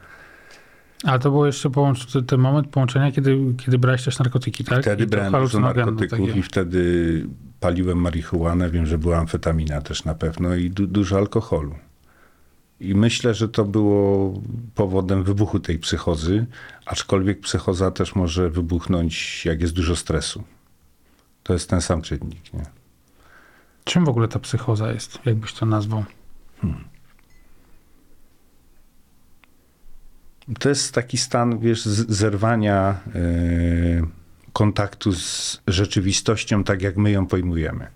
Ale 1.04 1.20
to 1.20 1.32
było 1.32 1.46
jeszcze 1.46 1.70
połącz- 1.70 2.26
ten 2.28 2.40
moment 2.40 2.68
połączenia, 2.68 3.12
kiedy, 3.12 3.38
kiedy 3.66 3.78
brałeś 3.80 4.04
też 4.04 4.20
narkotyki, 4.20 4.64
tak? 4.64 4.82
Wtedy 4.82 5.04
I 5.04 5.08
brałem 5.08 5.34
dużo 5.34 5.60
narkotyków 5.60 6.10
takie. 6.28 6.40
i 6.40 6.44
wtedy 6.44 7.26
paliłem 7.60 7.98
marihuanę. 8.02 8.70
Wiem, 8.70 8.86
że 8.86 8.98
była 8.98 9.18
amfetamina 9.18 9.82
też 9.82 10.06
na 10.06 10.16
pewno 10.16 10.56
i 10.56 10.70
du- 10.70 10.88
dużo 10.88 11.18
alkoholu. 11.18 11.76
I 12.80 12.96
myślę, 12.96 13.34
że 13.34 13.50
to 13.50 13.66
było 13.66 14.34
powodem 14.76 15.24
wybuchu 15.24 15.60
tej 15.60 15.80
psychozy, 15.80 16.46
aczkolwiek 16.86 17.40
psychoza 17.40 17.92
też 17.92 18.16
może 18.16 18.50
wybuchnąć, 18.50 19.46
jak 19.46 19.62
jest 19.62 19.74
dużo 19.74 19.96
stresu. 19.96 20.44
To 21.44 21.54
jest 21.54 21.70
ten 21.70 21.82
sam 21.82 22.02
czynnik. 22.02 22.54
Nie? 22.54 22.64
Czym 23.84 24.06
w 24.06 24.10
ogóle 24.10 24.28
ta 24.28 24.40
psychoza 24.40 24.92
jest? 24.92 25.20
Jakbyś 25.26 25.54
to 25.54 25.66
nazwał? 25.66 26.04
To 30.60 30.70
jest 30.70 30.94
taki 30.94 31.18
stan, 31.18 31.60
wiesz, 31.60 31.86
zerwania 31.86 33.00
e, 33.16 33.22
kontaktu 34.54 35.14
z 35.14 35.62
rzeczywistością, 35.68 36.64
tak 36.64 36.82
jak 36.82 36.98
my 36.98 37.12
ją 37.12 37.28
pojmujemy. 37.28 37.88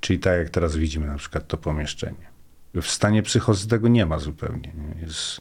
Czyli 0.00 0.18
tak 0.18 0.38
jak 0.38 0.50
teraz 0.50 0.76
widzimy 0.76 1.06
na 1.06 1.16
przykład 1.16 1.48
to 1.48 1.56
pomieszczenie. 1.56 2.28
W 2.74 2.86
stanie 2.86 3.22
psychozy 3.22 3.68
tego 3.68 3.88
nie 3.88 4.06
ma 4.06 4.18
zupełnie. 4.18 4.72
nie? 4.74 5.02
Jest 5.02 5.40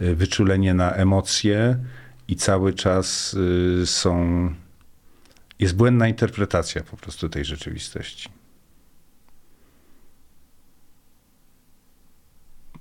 e, 0.00 0.14
wyczulenie 0.14 0.74
na 0.74 0.92
emocje 0.92 1.76
i 2.28 2.36
cały 2.36 2.72
czas 2.72 3.36
e, 3.82 3.86
są. 3.86 4.54
Jest 5.58 5.76
błędna 5.76 6.08
interpretacja 6.08 6.82
po 6.82 6.96
prostu 6.96 7.28
tej 7.28 7.44
rzeczywistości. 7.44 8.28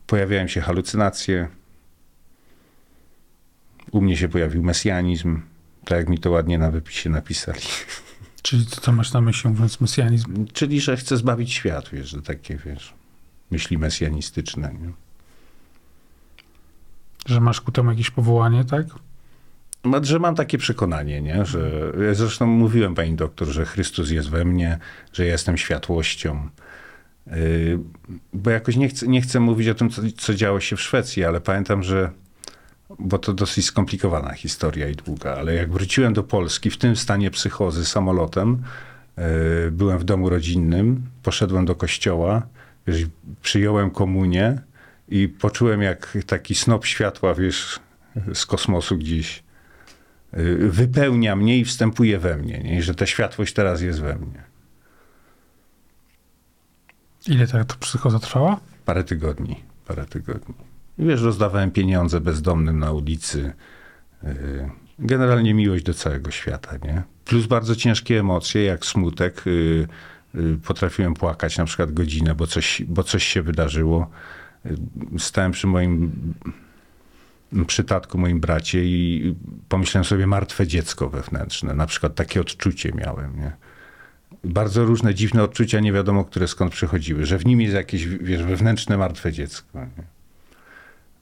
Pojawiają 0.08 0.48
się 0.48 0.62
halucynacje, 0.62 1.48
u 3.92 4.02
mnie 4.02 4.18
się 4.18 4.30
pojawił 4.30 4.64
mesjanizm, 4.64 5.42
tak 5.86 5.98
jak 5.98 6.10
mi 6.10 6.20
to 6.20 6.32
ładnie 6.32 6.58
na 6.58 6.72
wypisie 6.72 7.10
napisali. 7.10 7.60
Czyli 8.42 8.66
co, 8.66 8.82
co 8.82 8.92
masz 8.92 9.14
na 9.14 9.22
myśli 9.22 9.50
mówiąc 9.50 9.82
mesjanizm? 9.82 10.46
Czyli, 10.54 10.82
że 10.82 10.98
chcę 10.98 11.18
zbawić 11.18 11.54
świat, 11.54 11.90
wiesz, 11.94 12.10
że 12.10 12.22
takie, 12.22 12.58
wiesz, 12.66 12.94
myśli 13.52 13.78
mesjanistyczne. 13.78 14.74
Nie? 14.82 14.90
Że 17.26 17.42
masz 17.42 17.62
ku 17.62 17.72
temu 17.72 17.90
jakieś 17.90 18.12
powołanie, 18.12 18.66
tak? 18.66 18.86
Ma- 19.84 20.04
Że 20.04 20.20
mam 20.20 20.36
takie 20.36 20.58
przekonanie, 20.58 21.22
nie? 21.22 21.46
że 21.46 21.92
ja 22.08 22.14
zresztą 22.14 22.46
mówiłem 22.48 22.96
pani 22.96 23.16
doktor, 23.16 23.48
że 23.48 23.66
Chrystus 23.66 24.10
jest 24.12 24.30
we 24.30 24.46
mnie, 24.46 24.78
że 25.14 25.26
ja 25.26 25.32
jestem 25.32 25.58
światłością. 25.58 26.50
Yy, 27.28 27.80
Bo 28.34 28.50
jakoś 28.50 28.76
nie 28.76 28.90
chcę, 28.90 29.08
nie 29.08 29.22
chcę 29.22 29.40
mówić 29.40 29.68
o 29.68 29.74
tym, 29.76 29.90
co, 29.90 30.02
co 30.18 30.34
działo 30.34 30.60
się 30.60 30.76
w 30.76 30.82
Szwecji, 30.82 31.24
ale 31.24 31.42
pamiętam, 31.42 31.84
że 31.84 32.12
bo 33.00 33.18
to 33.18 33.34
dosyć 33.34 33.66
skomplikowana 33.66 34.34
historia 34.34 34.90
i 34.90 34.96
długa, 34.96 35.34
ale 35.34 35.56
jak 35.56 35.72
wróciłem 35.72 36.14
do 36.14 36.24
Polski 36.24 36.70
w 36.70 36.78
tym 36.78 36.96
stanie 36.96 37.32
psychozy 37.32 37.86
samolotem, 37.86 38.64
yy, 39.18 39.24
byłem 39.72 39.98
w 39.98 40.04
domu 40.04 40.30
rodzinnym, 40.30 41.02
poszedłem 41.24 41.66
do 41.66 41.76
kościoła, 41.76 42.48
wiesz, 42.88 43.06
przyjąłem 43.42 43.92
komunię 43.92 44.62
i 45.10 45.28
poczułem 45.28 45.82
jak 45.82 46.18
taki 46.28 46.56
snop 46.56 46.86
światła, 46.86 47.34
wiesz, 47.34 47.80
z 48.34 48.46
kosmosu 48.46 48.98
gdzieś 48.98 49.44
yy, 50.34 50.70
wypełnia 50.70 51.36
mnie 51.36 51.58
i 51.58 51.66
wstępuje 51.66 52.20
we 52.20 52.38
mnie, 52.38 52.60
nie? 52.60 52.78
I 52.78 52.82
że 52.82 52.96
ta 52.96 53.06
światłość 53.06 53.54
teraz 53.54 53.82
jest 53.82 54.02
we 54.02 54.16
mnie. 54.16 54.44
Ile 57.28 57.48
ta 57.48 57.64
psychoza 57.80 58.20
trwała? 58.20 58.60
Parę 58.86 59.04
tygodni, 59.04 59.64
parę 59.88 60.06
tygodni. 60.06 60.71
Wiesz, 60.98 61.22
rozdawałem 61.22 61.72
pieniądze 61.72 62.22
bezdomnym 62.22 62.80
na 62.80 62.92
ulicy. 62.92 63.54
Yy, 64.24 64.30
Generalnie 65.00 65.54
miłość 65.54 65.84
do 65.84 65.94
całego 65.94 66.32
świata, 66.32 66.78
nie? 66.84 67.04
Plus 67.26 67.46
bardzo 67.46 67.76
ciężkie 67.76 68.20
emocje, 68.20 68.64
jak 68.64 68.86
smutek. 68.86 69.42
Yy, 69.46 69.88
yy, 70.34 70.58
Potrafiłem 70.68 71.14
płakać 71.14 71.58
na 71.58 71.66
przykład 71.66 71.92
godzinę, 71.92 72.36
bo 72.36 72.48
coś, 72.48 72.84
bo 72.88 73.04
coś 73.04 73.24
się 73.24 73.42
wydarzyło. 73.42 74.10
Stałem 75.18 75.52
przy 75.52 75.68
moim 75.68 76.12
przytatku, 77.68 78.18
moim 78.18 78.40
bracie 78.40 78.86
i 78.86 79.36
pomyślałem 79.70 80.06
sobie 80.06 80.28
martwe 80.28 80.68
dziecko 80.68 81.10
wewnętrzne. 81.10 81.74
Na 81.74 81.86
przykład 81.86 82.16
takie 82.16 82.42
odczucie 82.42 82.92
miałem, 82.96 83.40
nie? 83.40 83.52
bardzo 84.44 84.86
różne 84.86 85.16
dziwne 85.16 85.44
odczucia, 85.44 85.80
nie 85.80 85.94
wiadomo, 85.94 86.26
które 86.26 86.48
skąd 86.48 86.72
przychodziły, 86.72 87.26
że 87.26 87.38
w 87.38 87.46
nim 87.46 87.62
jest 87.62 87.76
jakieś, 87.76 88.08
wiesz, 88.08 88.44
wewnętrzne 88.44 88.98
martwe 88.98 89.32
dziecko. 89.32 89.80
Nie? 89.80 90.21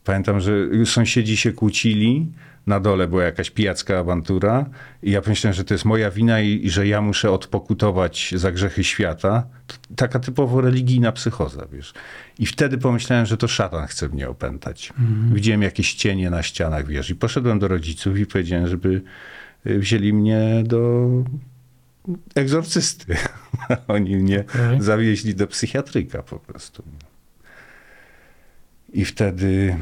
Pamiętam, 0.04 0.40
że 0.40 0.52
sąsiedzi 0.86 1.38
się 1.38 1.52
kłócili, 1.52 2.32
na 2.68 2.80
dole 2.80 3.08
była 3.08 3.24
jakaś 3.24 3.50
pijacka 3.50 4.00
awantura 4.00 4.66
i 5.04 5.12
ja 5.12 5.22
pomyślałem, 5.22 5.54
że 5.54 5.64
to 5.64 5.74
jest 5.74 5.86
moja 5.86 6.12
wina 6.12 6.42
i, 6.42 6.66
i 6.66 6.70
że 6.70 6.88
ja 6.88 7.02
muszę 7.02 7.32
odpokutować 7.32 8.34
za 8.36 8.52
grzechy 8.52 8.84
świata. 8.84 9.48
Taka 9.96 10.20
typowo 10.20 10.62
religijna 10.62 11.12
psychoza, 11.12 11.68
wiesz. 11.72 11.94
I 12.40 12.46
wtedy 12.46 12.78
pomyślałem, 12.78 13.26
że 13.26 13.38
to 13.38 13.48
szatan 13.48 13.88
chce 13.88 14.10
mnie 14.10 14.30
opętać. 14.30 14.94
Widziałem 15.34 15.62
jakieś 15.62 15.94
cienie 15.94 16.30
na 16.30 16.44
ścianach, 16.44 16.88
wiesz, 16.88 17.10
i 17.10 17.16
poszedłem 17.16 17.60
do 17.60 17.68
rodziców 17.68 18.20
i 18.20 18.26
powiedziałem, 18.26 18.68
żeby 18.68 19.02
y, 19.68 19.80
wzięli 19.80 20.14
mnie 20.14 20.64
do 20.66 21.10
egzorcysty. 22.36 23.16
Oni 23.88 24.16
mnie 24.16 24.40
Okej. 24.40 24.82
zawieźli 24.82 25.36
do 25.36 25.48
psychiatryka 25.48 26.24
po 26.24 26.40
prostu. 26.40 26.84
I 28.94 29.06
wtedy 29.06 29.78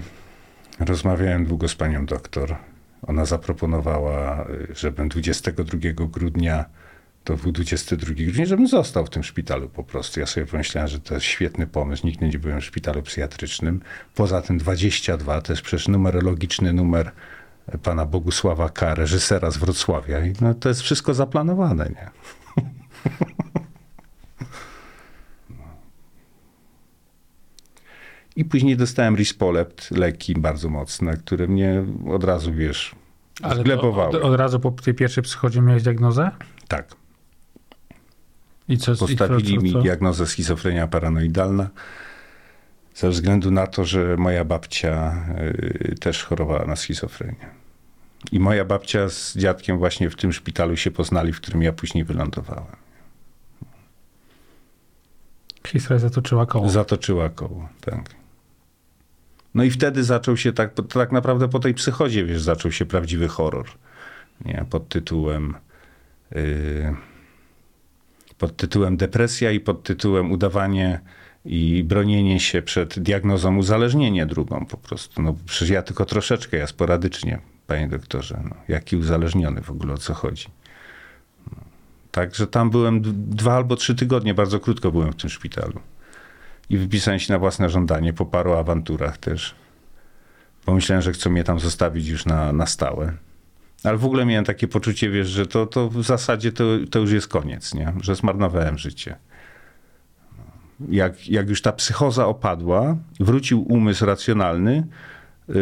rozmawiałem 0.79 1.45
długo 1.45 1.67
z 1.67 1.75
panią 1.75 2.05
doktor. 2.05 2.55
Ona 3.01 3.25
zaproponowała, 3.25 4.47
żebym 4.75 5.09
22 5.09 5.77
grudnia, 5.93 6.65
to 7.23 7.37
był 7.37 7.51
22 7.51 8.13
grudnia, 8.13 8.45
żebym 8.45 8.67
został 8.67 9.05
w 9.05 9.09
tym 9.09 9.23
szpitalu 9.23 9.69
po 9.69 9.83
prostu. 9.83 10.19
Ja 10.19 10.25
sobie 10.25 10.45
pomyślałem, 10.45 10.87
że 10.87 10.99
to 10.99 11.13
jest 11.13 11.25
świetny 11.25 11.67
pomysł. 11.67 12.07
Nigdy 12.07 12.27
nie 12.27 12.39
byłem 12.39 12.61
w 12.61 12.65
szpitalu 12.65 13.01
psychiatrycznym. 13.01 13.81
Poza 14.15 14.41
tym 14.41 14.57
22 14.57 15.41
to 15.41 15.53
jest 15.53 15.63
przecież 15.63 15.87
numerologiczny 15.87 16.73
numer 16.73 17.11
pana 17.83 18.05
Bogusława 18.05 18.69
K., 18.69 18.95
reżysera 18.95 19.51
z 19.51 19.57
Wrocławia. 19.57 20.25
I 20.25 20.33
no, 20.41 20.53
to 20.53 20.69
jest 20.69 20.81
wszystko 20.81 21.13
zaplanowane, 21.13 21.89
nie? 21.89 22.09
I 28.37 28.45
później 28.45 28.77
dostałem 28.77 29.15
Rispolept, 29.15 29.91
leki 29.91 30.33
bardzo 30.33 30.69
mocne, 30.69 31.17
które 31.17 31.47
mnie 31.47 31.83
od 32.09 32.23
razu, 32.23 32.53
wiesz, 32.53 32.95
Ale 33.41 33.77
od, 33.77 34.15
od 34.15 34.35
razu 34.35 34.59
po 34.59 34.71
tej 34.71 34.93
pierwszej 34.93 35.23
przychodzie 35.23 35.61
miałeś 35.61 35.83
diagnozę? 35.83 36.31
Tak. 36.67 36.95
I 38.69 38.77
co? 38.77 38.95
Postawili 38.95 39.53
i 39.53 39.55
co, 39.55 39.57
co, 39.57 39.63
mi 39.63 39.71
co? 39.71 39.81
diagnozę 39.81 40.27
schizofrenia 40.27 40.87
paranoidalna 40.87 41.69
ze 42.95 43.09
względu 43.09 43.51
na 43.51 43.67
to, 43.67 43.85
że 43.85 44.17
moja 44.17 44.45
babcia 44.45 45.25
y, 45.91 45.95
też 45.99 46.23
chorowała 46.23 46.65
na 46.65 46.75
schizofrenię. 46.75 47.49
I 48.31 48.39
moja 48.39 48.65
babcia 48.65 49.09
z 49.09 49.37
dziadkiem 49.37 49.77
właśnie 49.77 50.09
w 50.09 50.15
tym 50.15 50.33
szpitalu 50.33 50.77
się 50.77 50.91
poznali, 50.91 51.33
w 51.33 51.41
którym 51.41 51.63
ja 51.63 51.73
później 51.73 52.03
wylądowałem. 52.03 52.75
Historia 55.67 55.99
zatoczyła 55.99 56.45
koło. 56.45 56.69
Zatoczyła 56.69 57.29
koło, 57.29 57.69
tak. 57.81 58.26
No 59.57 59.63
i 59.63 59.71
wtedy 59.71 60.03
zaczął 60.03 60.37
się 60.37 60.53
tak, 60.53 60.73
tak 60.93 61.11
naprawdę 61.11 61.47
po 61.47 61.59
tej 61.59 61.73
psychodzie, 61.73 62.25
wiesz, 62.25 62.41
zaczął 62.41 62.71
się 62.71 62.85
prawdziwy 62.85 63.27
horror. 63.27 63.65
Nie, 64.45 64.65
pod 64.69 64.89
tytułem 64.89 65.55
yy, 66.31 66.95
pod 68.37 68.57
tytułem 68.57 68.97
depresja 68.97 69.51
i 69.51 69.59
pod 69.59 69.83
tytułem 69.83 70.31
udawanie 70.31 70.99
i 71.45 71.83
bronienie 71.83 72.39
się 72.39 72.61
przed 72.61 72.99
diagnozą 72.99 73.57
uzależnienie 73.57 74.25
drugą 74.25 74.65
po 74.65 74.77
prostu. 74.77 75.21
No 75.21 75.35
przecież 75.45 75.69
ja 75.69 75.81
tylko 75.81 76.05
troszeczkę, 76.05 76.57
ja 76.57 76.67
sporadycznie, 76.67 77.39
panie 77.67 77.87
doktorze. 77.87 78.41
No, 78.43 78.55
jaki 78.67 78.97
uzależniony 78.97 79.61
w 79.61 79.69
ogóle, 79.69 79.93
o 79.93 79.97
co 79.97 80.13
chodzi. 80.13 80.47
No, 81.51 81.57
Także 82.11 82.47
tam 82.47 82.69
byłem 82.69 83.01
dwa 83.29 83.55
albo 83.55 83.75
trzy 83.75 83.95
tygodnie, 83.95 84.33
bardzo 84.33 84.59
krótko 84.59 84.91
byłem 84.91 85.11
w 85.11 85.15
tym 85.15 85.29
szpitalu. 85.29 85.79
I 86.69 86.77
wypisałem 86.77 87.19
się 87.19 87.33
na 87.33 87.39
własne 87.39 87.69
żądanie 87.69 88.13
po 88.13 88.25
paru 88.25 88.53
awanturach 88.53 89.17
też. 89.17 89.55
Pomyślałem, 90.65 91.01
że 91.01 91.11
chcą 91.11 91.29
mnie 91.29 91.43
tam 91.43 91.59
zostawić 91.59 92.07
już 92.07 92.25
na, 92.25 92.53
na 92.53 92.65
stałe. 92.65 93.13
Ale 93.83 93.97
w 93.97 94.05
ogóle 94.05 94.25
miałem 94.25 94.45
takie 94.45 94.67
poczucie, 94.67 95.09
wiesz, 95.09 95.27
że 95.27 95.45
to, 95.45 95.65
to 95.65 95.89
w 95.89 96.03
zasadzie 96.03 96.51
to, 96.51 96.63
to 96.91 96.99
już 96.99 97.11
jest 97.11 97.27
koniec, 97.27 97.73
nie? 97.73 97.93
że 98.01 98.15
zmarnowałem 98.15 98.77
życie. 98.77 99.15
Jak, 100.89 101.29
jak 101.29 101.49
już 101.49 101.61
ta 101.61 101.71
psychoza 101.71 102.25
opadła, 102.25 102.97
wrócił 103.19 103.61
umysł 103.73 104.05
racjonalny, 104.05 104.87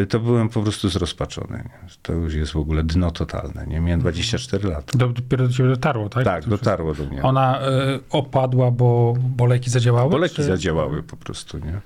to 0.09 0.19
byłem 0.19 0.49
po 0.49 0.61
prostu 0.61 0.89
zrozpaczony. 0.89 1.57
Nie? 1.57 1.89
To 2.01 2.13
już 2.13 2.33
jest 2.33 2.51
w 2.51 2.57
ogóle 2.57 2.83
dno 2.83 3.11
totalne. 3.11 3.67
Nie? 3.67 3.79
Miałem 3.79 3.99
24 3.99 4.69
lata. 4.69 4.97
Do, 4.97 5.07
dopiero 5.09 5.47
do 5.47 5.53
ciebie 5.53 5.69
dotarło, 5.69 6.09
tak? 6.09 6.23
Tak, 6.25 6.45
dotarło 6.47 6.93
do 6.93 7.05
mnie. 7.05 7.21
Ona 7.23 7.61
y, 7.61 7.99
opadła, 8.09 8.71
bo, 8.71 9.13
bo 9.19 9.45
leki 9.45 9.69
zadziałały? 9.69 10.09
Bo 10.11 10.17
leki 10.17 10.35
czy- 10.35 10.43
zadziałały 10.43 11.03
po 11.03 11.17
prostu, 11.17 11.57
nie? 11.57 11.79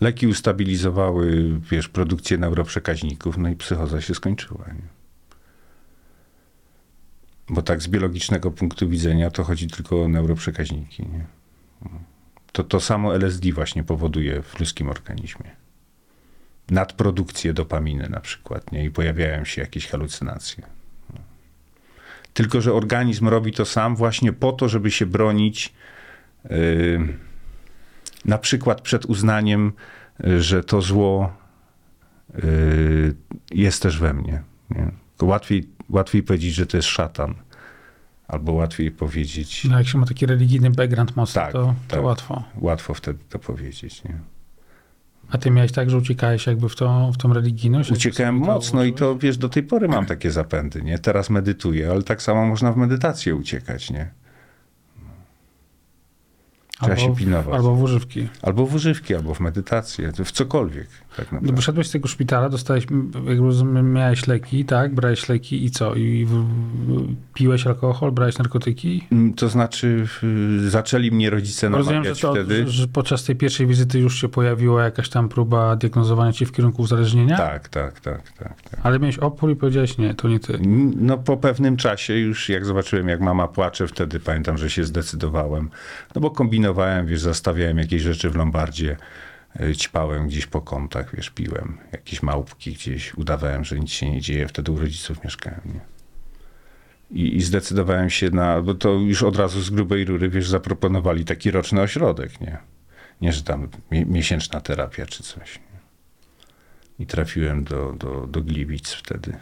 Leki 0.00 0.26
ustabilizowały, 0.26 1.50
wiesz, 1.70 1.88
produkcję 1.88 2.38
neuroprzekaźników, 2.38 3.38
no 3.38 3.48
i 3.48 3.56
psychoza 3.56 4.00
się 4.00 4.14
skończyła, 4.14 4.64
nie? 4.68 4.96
Bo 7.48 7.62
tak 7.62 7.82
z 7.82 7.88
biologicznego 7.88 8.50
punktu 8.50 8.88
widzenia 8.88 9.30
to 9.30 9.44
chodzi 9.44 9.66
tylko 9.68 10.02
o 10.02 10.08
neuroprzekaźniki, 10.08 11.02
nie? 11.02 11.26
To 12.52 12.64
to 12.64 12.80
samo 12.80 13.14
LSD 13.14 13.52
właśnie 13.52 13.84
powoduje 13.84 14.42
w 14.42 14.60
ludzkim 14.60 14.88
organizmie. 14.88 15.50
Nadprodukcję 16.70 17.52
dopaminy 17.52 18.08
na 18.08 18.20
przykład, 18.20 18.72
nie? 18.72 18.84
I 18.84 18.90
pojawiają 18.90 19.44
się 19.44 19.60
jakieś 19.60 19.86
halucynacje. 19.86 20.64
Tylko, 22.34 22.60
że 22.60 22.72
organizm 22.72 23.28
robi 23.28 23.52
to 23.52 23.64
sam 23.64 23.96
właśnie 23.96 24.32
po 24.32 24.52
to, 24.52 24.68
żeby 24.68 24.90
się 24.90 25.06
bronić 25.06 25.74
yy, 26.50 27.08
na 28.24 28.38
przykład 28.38 28.80
przed 28.80 29.04
uznaniem, 29.04 29.72
że 30.38 30.64
to 30.64 30.82
zło 30.82 31.32
y, 32.44 33.14
jest 33.50 33.82
też 33.82 33.98
we 33.98 34.14
mnie. 34.14 34.42
Nie? 34.70 34.90
Łatwiej, 35.22 35.68
łatwiej 35.88 36.22
powiedzieć, 36.22 36.54
że 36.54 36.66
to 36.66 36.76
jest 36.76 36.88
szatan. 36.88 37.34
Albo 38.28 38.52
łatwiej 38.52 38.90
powiedzieć, 38.90 39.64
No 39.64 39.78
jak 39.78 39.88
się 39.88 39.98
ma 39.98 40.06
taki 40.06 40.26
religijny 40.26 40.70
background 40.70 41.16
mocny, 41.16 41.34
Tak, 41.42 41.52
to, 41.52 41.74
to 41.88 41.96
tak. 41.96 42.04
łatwo. 42.04 42.44
łatwo 42.56 42.94
wtedy 42.94 43.18
to 43.28 43.38
powiedzieć. 43.38 44.04
Nie? 44.04 44.18
A 45.30 45.38
ty 45.38 45.50
miałeś 45.50 45.72
tak, 45.72 45.90
że 45.90 45.98
uciekałeś 45.98 46.46
jakby 46.46 46.68
w 46.68 46.76
tą, 46.76 47.12
w 47.12 47.16
tą 47.16 47.32
religijność? 47.32 47.90
Uciekałem 47.90 48.34
mocno 48.34 48.84
i 48.84 48.92
to, 48.92 49.18
wiesz, 49.18 49.38
do 49.38 49.48
tej 49.48 49.62
pory 49.62 49.88
mam 49.88 50.06
takie 50.06 50.30
zapędy, 50.30 50.82
nie? 50.82 50.98
Teraz 50.98 51.30
medytuję, 51.30 51.90
ale 51.90 52.02
tak 52.02 52.22
samo 52.22 52.46
można 52.46 52.72
w 52.72 52.76
medytację 52.76 53.34
uciekać, 53.34 53.90
nie? 53.90 54.10
Trzeba 56.80 56.96
się 56.96 57.02
Albo 57.02 57.14
w- 57.14 57.18
pilnować. 57.18 57.54
Albo 57.54 57.74
w 57.74 57.82
używki. 57.82 58.28
Albo 58.42 58.66
w 58.66 58.74
używki, 58.74 59.14
albo 59.14 59.34
w 59.34 59.40
medytację, 59.40 60.12
w 60.24 60.32
cokolwiek. 60.32 60.88
Tak 61.16 61.26
No, 61.32 61.36
naprawdę. 61.36 61.56
wyszedłeś 61.56 61.86
z 61.88 61.90
tego 61.90 62.08
szpitala, 62.08 62.48
dostałeś, 62.48 62.86
jak 63.28 63.38
rozumiem, 63.38 63.92
miałeś 63.92 64.26
leki, 64.26 64.64
tak? 64.64 64.94
Brałeś 64.94 65.28
leki 65.28 65.64
i 65.64 65.70
co? 65.70 65.94
I 65.94 66.26
piłeś 67.34 67.66
alkohol, 67.66 68.12
brałeś 68.12 68.38
narkotyki? 68.38 69.06
Mm, 69.12 69.34
To 69.34 69.48
znaczy, 69.48 70.06
zaczęli 70.68 71.10
mnie 71.10 71.30
rodzice 71.30 71.68
Rozumiem, 71.68 71.94
namawiać 71.94 72.16
że, 72.20 72.22
to, 72.22 72.32
wtedy. 72.32 72.64
że, 72.68 72.88
podczas 72.88 73.24
tej 73.24 73.36
pierwszej 73.36 73.66
wizyty 73.66 73.98
już 73.98 74.20
się 74.20 74.28
pojawiła 74.28 74.84
jakaś 74.84 75.08
tam 75.08 75.28
próba 75.28 75.76
diagnozowania 75.76 76.32
cię 76.32 76.46
w 76.46 76.52
kierunku 76.52 76.82
uzależnienia? 76.82 77.36
Tak, 77.36 77.68
tak, 77.68 78.00
tak, 78.00 78.30
tak. 78.32 78.62
tak. 78.62 78.80
Ale 78.82 78.98
miałeś 78.98 79.18
opór 79.18 79.50
i 79.50 79.56
powiedziałeś, 79.56 79.98
nie, 79.98 80.14
to 80.14 80.28
nie 80.28 80.40
ty. 80.40 80.58
No 80.96 81.18
po 81.18 81.36
pewnym 81.36 81.76
czasie 81.76 82.14
już 82.18 82.48
jak 82.48 82.64
zobaczyłem, 82.64 83.08
jak 83.08 83.20
mama 83.20 83.48
płacze, 83.48 83.86
wtedy 83.88 84.20
pamiętam, 84.20 84.58
że 84.58 84.70
się 84.70 84.84
zdecydowałem. 84.84 85.70
No 86.14 86.20
bo 86.20 86.30
kombinowałem, 86.30 87.06
wiesz, 87.06 87.20
zastawiałem 87.20 87.78
jakieś 87.78 88.02
rzeczy 88.02 88.30
w 88.30 88.36
lombardzie, 88.36 88.96
ćpałem 89.76 90.28
gdzieś 90.28 90.46
po 90.46 90.60
kątach, 90.60 91.16
wiesz, 91.16 91.30
piłem 91.30 91.78
jakieś 91.92 92.22
małpki 92.22 92.72
gdzieś, 92.72 93.14
udawałem, 93.14 93.64
że 93.64 93.78
nic 93.78 93.90
się 93.90 94.10
nie 94.10 94.20
dzieje. 94.20 94.48
Wtedy 94.48 94.72
u 94.72 94.78
rodziców 94.78 95.24
mieszkałem, 95.24 95.60
nie? 95.64 95.80
I, 97.10 97.36
I 97.36 97.42
zdecydowałem 97.42 98.10
się 98.10 98.30
na, 98.30 98.62
bo 98.62 98.74
to 98.74 98.92
już 98.92 99.22
od 99.22 99.36
razu 99.36 99.62
z 99.62 99.70
grubej 99.70 100.04
rury, 100.04 100.28
wiesz, 100.28 100.48
zaproponowali 100.48 101.24
taki 101.24 101.50
roczny 101.50 101.80
ośrodek, 101.80 102.40
nie? 102.40 102.58
Nie, 103.20 103.32
że 103.32 103.42
tam 103.42 103.68
mi, 103.90 104.06
miesięczna 104.06 104.60
terapia 104.60 105.06
czy 105.06 105.22
coś. 105.22 105.56
Nie? 105.56 105.78
I 106.98 107.06
trafiłem 107.06 107.64
do, 107.64 107.92
do, 107.92 108.26
do 108.26 108.42
Gliwic 108.42 108.92
wtedy 108.92 109.38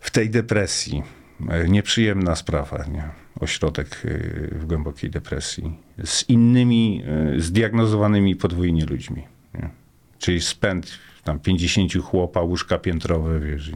w 0.00 0.10
tej 0.10 0.30
depresji. 0.30 1.02
E, 1.48 1.68
Nieprzyjemna 1.68 2.36
sprawa, 2.36 2.84
nie? 2.84 3.08
Ośrodek 3.40 4.02
e, 4.04 4.08
w 4.58 4.66
głębokiej 4.66 5.10
depresji. 5.10 5.78
Z 6.04 6.28
innymi 6.28 7.04
e, 7.36 7.40
zdiagnozowanymi 7.40 8.36
podwójnie 8.36 8.84
ludźmi. 8.84 9.22
Nie? 9.54 9.70
Czyli 10.18 10.40
spęd 10.40 10.98
tam 11.24 11.38
50 11.38 11.92
chłopa, 12.04 12.40
łóżka 12.40 12.78
piętrowe, 12.78 13.40
wiesz. 13.40 13.72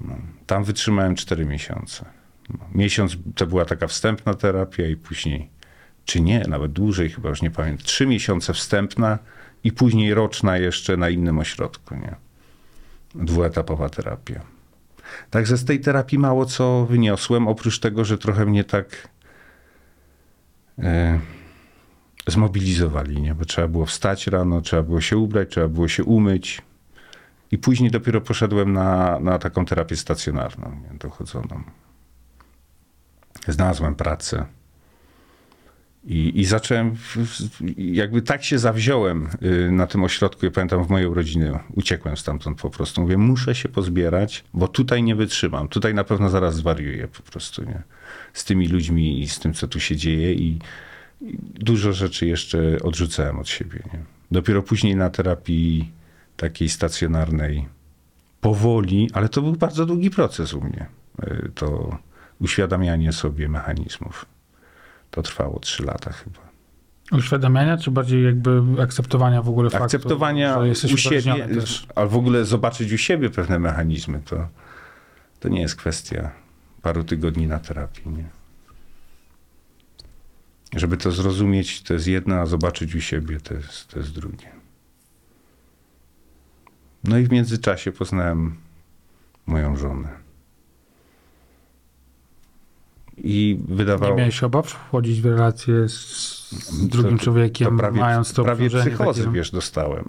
No, 0.00 0.16
tam 0.46 0.64
wytrzymałem 0.64 1.14
4 1.14 1.46
miesiące. 1.46 2.04
No, 2.50 2.58
miesiąc 2.74 3.16
to 3.34 3.46
była 3.46 3.64
taka 3.64 3.86
wstępna 3.86 4.34
terapia 4.34 4.86
i 4.86 4.96
później, 4.96 5.48
czy 6.04 6.20
nie, 6.20 6.40
nawet 6.48 6.72
dłużej 6.72 7.10
chyba, 7.10 7.28
już 7.28 7.42
nie 7.42 7.50
pamiętam, 7.50 7.86
3 7.86 8.06
miesiące 8.06 8.52
wstępna 8.52 9.18
i 9.64 9.72
później 9.72 10.14
roczna 10.14 10.58
jeszcze 10.58 10.96
na 10.96 11.10
innym 11.10 11.38
ośrodku, 11.38 11.94
nie? 11.94 12.14
Dwuetapowa 13.14 13.88
terapia. 13.88 14.55
Także 15.30 15.56
z 15.56 15.64
tej 15.64 15.80
terapii 15.80 16.18
mało 16.18 16.46
co 16.46 16.86
wyniosłem, 16.86 17.48
oprócz 17.48 17.78
tego, 17.78 18.04
że 18.04 18.18
trochę 18.18 18.46
mnie 18.46 18.64
tak 18.64 19.08
e, 20.78 21.20
zmobilizowali, 22.26 23.22
nie? 23.22 23.34
bo 23.34 23.44
trzeba 23.44 23.68
było 23.68 23.86
wstać 23.86 24.26
rano, 24.26 24.60
trzeba 24.60 24.82
było 24.82 25.00
się 25.00 25.16
ubrać, 25.16 25.50
trzeba 25.50 25.68
było 25.68 25.88
się 25.88 26.04
umyć. 26.04 26.62
I 27.50 27.58
później 27.58 27.90
dopiero 27.90 28.20
poszedłem 28.20 28.72
na, 28.72 29.20
na 29.20 29.38
taką 29.38 29.64
terapię 29.64 29.96
stacjonarną, 29.96 30.80
nie? 30.82 30.98
dochodzoną. 30.98 31.62
Znalazłem 33.48 33.94
pracę. 33.94 34.46
I, 36.06 36.40
I 36.40 36.44
zacząłem, 36.44 36.96
jakby 37.76 38.22
tak 38.22 38.44
się 38.44 38.58
zawziąłem 38.58 39.28
y, 39.42 39.70
na 39.72 39.86
tym 39.86 40.04
ośrodku, 40.04 40.44
ja 40.46 40.50
pamiętam 40.50 40.84
w 40.84 40.90
mojej 40.90 41.06
urodziny, 41.08 41.58
uciekłem 41.74 42.16
stamtąd 42.16 42.60
po 42.60 42.70
prostu. 42.70 43.00
Mówię, 43.00 43.18
muszę 43.18 43.54
się 43.54 43.68
pozbierać, 43.68 44.44
bo 44.54 44.68
tutaj 44.68 45.02
nie 45.02 45.14
wytrzymam. 45.14 45.68
Tutaj 45.68 45.94
na 45.94 46.04
pewno 46.04 46.30
zaraz 46.30 46.56
zwariuję 46.56 47.08
po 47.08 47.22
prostu, 47.22 47.64
nie? 47.64 47.82
Z 48.32 48.44
tymi 48.44 48.68
ludźmi 48.68 49.20
i 49.20 49.28
z 49.28 49.38
tym, 49.38 49.54
co 49.54 49.68
tu 49.68 49.80
się 49.80 49.96
dzieje 49.96 50.34
i, 50.34 50.58
i 51.20 51.38
dużo 51.54 51.92
rzeczy 51.92 52.26
jeszcze 52.26 52.78
odrzucałem 52.82 53.38
od 53.38 53.48
siebie, 53.48 53.82
nie? 53.92 54.00
Dopiero 54.30 54.62
później 54.62 54.96
na 54.96 55.10
terapii 55.10 55.90
takiej 56.36 56.68
stacjonarnej 56.68 57.66
powoli, 58.40 59.10
ale 59.12 59.28
to 59.28 59.42
był 59.42 59.52
bardzo 59.52 59.86
długi 59.86 60.10
proces 60.10 60.54
u 60.54 60.60
mnie. 60.60 60.86
y, 61.22 61.50
To 61.54 61.98
uświadamianie 62.40 63.12
sobie 63.12 63.48
mechanizmów. 63.48 64.26
To 65.10 65.22
trwało 65.22 65.60
trzy 65.60 65.84
lata 65.84 66.12
chyba. 66.12 66.38
Uświadamiania, 67.12 67.76
czy 67.76 67.90
bardziej 67.90 68.24
jakby 68.24 68.62
akceptowania 68.82 69.42
w 69.42 69.48
ogóle 69.48 69.70
faktu, 69.70 69.84
Akceptowania 69.84 70.60
że 70.60 70.68
jesteś 70.68 70.92
u 70.92 70.96
siebie, 70.96 71.48
też? 71.48 71.86
ale 71.94 72.08
w 72.08 72.16
ogóle 72.16 72.44
zobaczyć 72.44 72.92
u 72.92 72.98
siebie 72.98 73.30
pewne 73.30 73.58
mechanizmy, 73.58 74.20
to, 74.24 74.48
to 75.40 75.48
nie 75.48 75.60
jest 75.60 75.76
kwestia 75.76 76.30
paru 76.82 77.04
tygodni 77.04 77.46
na 77.46 77.58
terapii. 77.58 78.10
Nie? 78.10 78.24
Żeby 80.76 80.96
to 80.96 81.10
zrozumieć, 81.10 81.82
to 81.82 81.94
jest 81.94 82.06
jedno, 82.06 82.34
a 82.34 82.46
zobaczyć 82.46 82.94
u 82.94 83.00
siebie 83.00 83.40
to 83.40 83.54
jest, 83.54 83.88
to 83.88 83.98
jest 83.98 84.12
drugie. 84.12 84.48
No 87.04 87.18
i 87.18 87.24
w 87.26 87.32
międzyczasie 87.32 87.92
poznałem 87.92 88.56
moją 89.46 89.76
żonę. 89.76 90.25
I 93.16 93.58
Nie 93.68 93.76
wydawało 93.76 94.16
miałeś 94.16 94.42
obaw 94.42 94.66
wchodzić 94.66 95.20
w 95.20 95.26
relację 95.26 95.88
z, 95.88 96.88
drugim 96.88 97.18
to- 97.18 97.24
człowiekiem, 97.24 97.68
to 97.70 97.76
prawie, 97.76 98.00
mając 98.00 98.32
to 98.32 98.44
prawie 98.44 98.70
psychozy, 98.70 99.20
takie- 99.24 99.32
wiesz, 99.34 99.50
dostałem. 99.50 100.04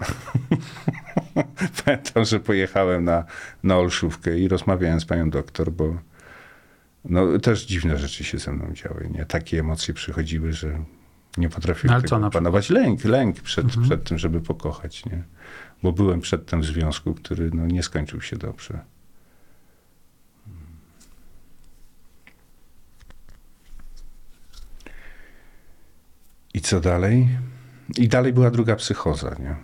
Pamiętam, 1.84 2.24
że 2.24 2.40
pojechałem 2.40 3.04
na, 3.04 3.24
na 3.62 3.76
Olszówkę 3.76 4.38
i 4.38 4.48
rozmawiałem 4.48 5.00
z 5.00 5.04
panią 5.04 5.30
doktor, 5.30 5.72
bo 5.72 5.96
no, 7.04 7.38
też 7.38 7.66
dziwne 7.66 7.98
rzeczy 7.98 8.24
się 8.24 8.38
ze 8.38 8.52
mną 8.52 8.72
działy. 8.72 9.08
Nie? 9.14 9.26
Takie 9.26 9.60
emocje 9.60 9.94
przychodziły, 9.94 10.52
że 10.52 10.84
nie 11.36 11.48
potrafiłem 11.48 11.90
No, 11.90 11.94
ale 11.94 12.02
tego 12.02 12.26
opanować. 12.26 12.70
Lęk, 12.70 13.04
lęk 13.04 13.40
przed, 13.40 13.64
Mhm. 13.64 13.82
przed 13.86 14.04
tym, 14.04 14.18
żeby 14.18 14.40
pokochać. 14.40 15.04
Nie? 15.06 15.22
Bo 15.82 15.92
byłem 15.92 16.20
przedtem 16.20 16.60
w 16.60 16.64
związku, 16.64 17.14
który 17.14 17.50
no, 17.54 17.66
nie 17.66 17.82
skończył 17.82 18.20
się 18.20 18.36
dobrze. 18.36 18.78
I 26.58 26.60
co 26.60 26.80
dalej? 26.80 27.28
I 27.98 28.08
dalej 28.08 28.32
była 28.32 28.50
druga 28.50 28.76
psychoza, 28.76 29.36
nie? 29.40 29.56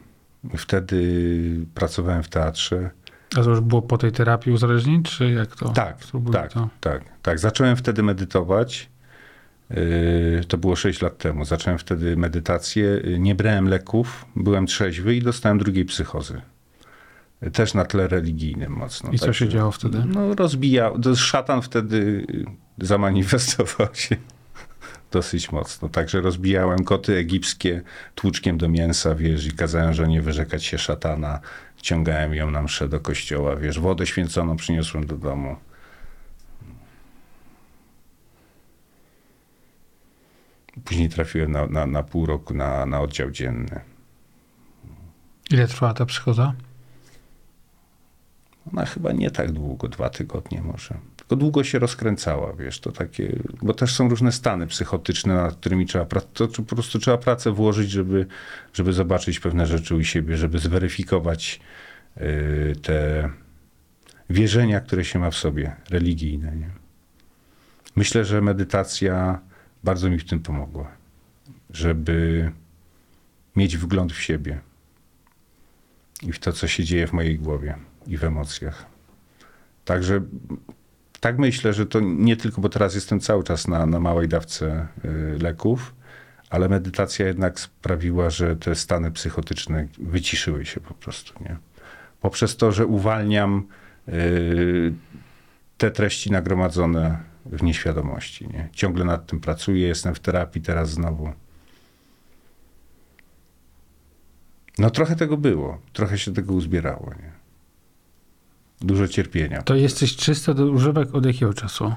Wtedy 0.56 1.66
pracowałem 1.74 2.22
w 2.22 2.28
teatrze. 2.28 2.90
A 3.36 3.42
to 3.42 3.50
już 3.50 3.60
było 3.60 3.82
po 3.82 3.98
tej 3.98 4.12
terapii 4.12 4.52
uzależnień, 4.52 5.02
czy 5.02 5.30
jak 5.30 5.56
to? 5.56 5.68
Tak, 5.68 5.98
tak, 6.32 6.52
to. 6.52 6.68
tak, 6.80 7.02
tak. 7.22 7.38
Zacząłem 7.38 7.76
wtedy 7.76 8.02
medytować. 8.02 8.90
Yy, 9.70 10.44
To 10.48 10.58
było 10.58 10.76
6 10.76 11.02
lat 11.02 11.18
temu. 11.18 11.44
Zacząłem 11.44 11.78
wtedy 11.78 12.16
medytację. 12.16 13.00
Nie 13.18 13.34
brałem 13.34 13.68
leków, 13.68 14.26
byłem 14.36 14.66
trzeźwy 14.66 15.16
i 15.16 15.22
dostałem 15.22 15.58
drugiej 15.58 15.84
psychozy. 15.84 16.40
Też 17.52 17.74
na 17.74 17.84
tle 17.84 18.08
religijnym 18.08 18.72
mocno. 18.72 19.10
I 19.12 19.18
co 19.18 19.32
się 19.32 19.48
działo 19.48 19.70
wtedy? 19.70 20.02
No 20.06 20.34
rozbijał. 20.34 20.98
Szatan 21.16 21.62
wtedy 21.62 22.26
zamanifestował 22.78 23.88
się 23.94 24.16
dosyć 25.14 25.52
mocno. 25.52 25.88
Także 25.88 26.20
rozbijałem 26.20 26.84
koty 26.84 27.16
egipskie 27.16 27.82
tłuczkiem 28.14 28.58
do 28.58 28.68
mięsa, 28.68 29.14
wiesz, 29.14 29.46
i 29.46 29.52
kazałem 29.52 29.94
żonie 29.94 30.22
wyrzekać 30.22 30.64
się 30.64 30.78
szatana. 30.78 31.40
Ciągałem 31.82 32.34
ją 32.34 32.50
na 32.50 32.62
mszę 32.62 32.88
do 32.88 33.00
kościoła, 33.00 33.56
wiesz, 33.56 33.80
wodę 33.80 34.06
święconą 34.06 34.56
przyniosłem 34.56 35.06
do 35.06 35.16
domu. 35.16 35.56
Później 40.84 41.08
trafiłem 41.08 41.52
na, 41.52 41.66
na, 41.66 41.86
na 41.86 42.02
pół 42.02 42.26
roku 42.26 42.54
na, 42.54 42.86
na 42.86 43.00
oddział 43.00 43.30
dzienny. 43.30 43.80
Ile 45.50 45.66
trwała 45.66 45.94
ta 45.94 46.06
psychoza? 46.06 46.54
Ona 48.72 48.86
chyba 48.86 49.12
nie 49.12 49.30
tak 49.30 49.52
długo, 49.52 49.88
dwa 49.88 50.10
tygodnie 50.10 50.62
może. 50.62 50.94
Długo 51.36 51.64
się 51.64 51.78
rozkręcała, 51.78 52.52
wiesz, 52.52 52.80
to 52.80 52.92
takie, 52.92 53.38
bo 53.62 53.74
też 53.74 53.94
są 53.94 54.08
różne 54.08 54.32
stany 54.32 54.66
psychotyczne, 54.66 55.34
nad 55.34 55.56
którymi 55.56 55.86
trzeba, 55.86 56.04
to 56.04 56.48
to 56.48 56.62
po 56.62 56.74
prostu 56.74 56.98
trzeba 56.98 57.18
pracę 57.18 57.52
włożyć, 57.52 57.90
żeby, 57.90 58.26
żeby 58.72 58.92
zobaczyć 58.92 59.40
pewne 59.40 59.66
rzeczy 59.66 59.94
u 59.94 60.02
siebie, 60.02 60.36
żeby 60.36 60.58
zweryfikować 60.58 61.60
y, 62.16 62.76
te 62.82 63.30
wierzenia, 64.30 64.80
które 64.80 65.04
się 65.04 65.18
ma 65.18 65.30
w 65.30 65.36
sobie, 65.36 65.76
religijne. 65.90 66.56
Nie? 66.56 66.70
Myślę, 67.96 68.24
że 68.24 68.40
medytacja 68.40 69.40
bardzo 69.84 70.10
mi 70.10 70.18
w 70.18 70.24
tym 70.24 70.40
pomogła, 70.40 70.90
żeby 71.70 72.50
mieć 73.56 73.76
wgląd 73.76 74.12
w 74.12 74.20
siebie 74.20 74.60
i 76.22 76.32
w 76.32 76.38
to, 76.38 76.52
co 76.52 76.68
się 76.68 76.84
dzieje 76.84 77.06
w 77.06 77.12
mojej 77.12 77.38
głowie 77.38 77.76
i 78.06 78.16
w 78.16 78.24
emocjach. 78.24 78.86
Także 79.84 80.20
tak 81.24 81.38
myślę, 81.38 81.72
że 81.72 81.86
to 81.86 82.00
nie 82.00 82.36
tylko, 82.36 82.60
bo 82.60 82.68
teraz 82.68 82.94
jestem 82.94 83.20
cały 83.20 83.44
czas 83.44 83.68
na, 83.68 83.86
na 83.86 84.00
małej 84.00 84.28
dawce 84.28 84.86
y, 85.04 85.38
leków, 85.42 85.94
ale 86.50 86.68
medytacja 86.68 87.26
jednak 87.26 87.60
sprawiła, 87.60 88.30
że 88.30 88.56
te 88.56 88.74
stany 88.74 89.10
psychotyczne 89.10 89.88
wyciszyły 89.98 90.66
się 90.66 90.80
po 90.80 90.94
prostu. 90.94 91.44
Nie? 91.44 91.56
Poprzez 92.20 92.56
to, 92.56 92.72
że 92.72 92.86
uwalniam 92.86 93.66
y, 94.08 94.92
te 95.78 95.90
treści 95.90 96.32
nagromadzone 96.32 97.18
w 97.46 97.62
nieświadomości. 97.62 98.48
Nie? 98.48 98.68
Ciągle 98.72 99.04
nad 99.04 99.26
tym 99.26 99.40
pracuję, 99.40 99.88
jestem 99.88 100.14
w 100.14 100.20
terapii 100.20 100.62
teraz 100.62 100.90
znowu. 100.90 101.32
No 104.78 104.90
trochę 104.90 105.16
tego 105.16 105.36
było, 105.36 105.80
trochę 105.92 106.18
się 106.18 106.34
tego 106.34 106.52
uzbierało, 106.52 107.10
nie? 107.22 107.33
Dużo 108.84 109.08
cierpienia. 109.08 109.62
To 109.62 109.74
jesteś 109.74 110.16
czysto 110.16 110.54
do 110.54 110.66
używek 110.66 111.14
od 111.14 111.26
jakiego 111.26 111.54
czasu? 111.54 111.94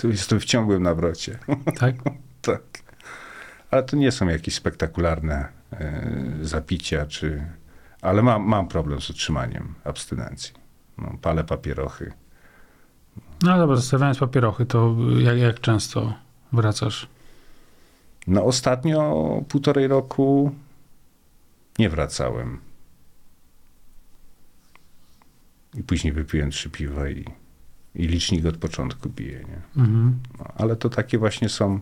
To 0.00 0.08
Jestem 0.08 0.40
w 0.40 0.44
ciągłym 0.44 0.82
nawrocie. 0.82 1.38
Tak? 1.78 1.94
tak. 2.42 2.62
Ale 3.70 3.82
to 3.82 3.96
nie 3.96 4.12
są 4.12 4.28
jakieś 4.28 4.54
spektakularne 4.54 5.48
e, 5.72 6.10
zapicia, 6.42 7.06
czy... 7.06 7.46
Ale 8.02 8.22
mam, 8.22 8.42
mam 8.42 8.68
problem 8.68 9.00
z 9.00 9.10
utrzymaniem 9.10 9.74
abstynencji. 9.84 10.52
No, 10.98 11.18
palę 11.22 11.44
papierochy. 11.44 12.12
No 13.42 13.58
dobra, 13.58 13.76
zostawiając 13.76 14.18
papierochy, 14.18 14.66
to 14.66 14.96
jak, 15.18 15.38
jak 15.38 15.60
często 15.60 16.14
wracasz? 16.52 17.08
No 18.26 18.44
ostatnio 18.44 19.24
półtorej 19.48 19.88
roku 19.88 20.54
nie 21.78 21.88
wracałem. 21.88 22.60
I 25.74 25.82
później 25.82 26.12
wypiłem 26.12 26.50
trzy 26.50 26.70
piwa 26.70 27.08
i, 27.08 27.24
i 27.94 28.06
licznik 28.06 28.46
od 28.46 28.56
początku 28.56 29.08
bije, 29.08 29.38
nie? 29.38 29.82
Mhm. 29.82 30.20
No, 30.38 30.44
ale 30.56 30.76
to 30.76 30.88
takie 30.90 31.18
właśnie 31.18 31.48
są... 31.48 31.80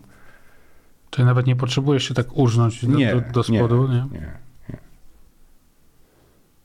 Czyli 1.09 1.25
nawet 1.25 1.47
nie 1.47 1.55
potrzebujesz 1.55 2.07
się 2.07 2.13
tak 2.13 2.37
urznąć 2.37 2.85
do, 2.85 2.97
Nie, 2.97 3.15
do, 3.15 3.21
do 3.21 3.43
spodu, 3.43 3.87
nie, 3.87 4.07
nie. 4.11 4.43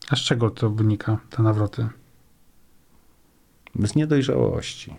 A 0.09 0.15
z 0.15 0.19
czego 0.19 0.49
to 0.49 0.69
wynika, 0.69 1.17
te 1.29 1.43
nawroty? 1.43 1.87
Z 3.83 3.95
niedojrzałości. 3.95 4.95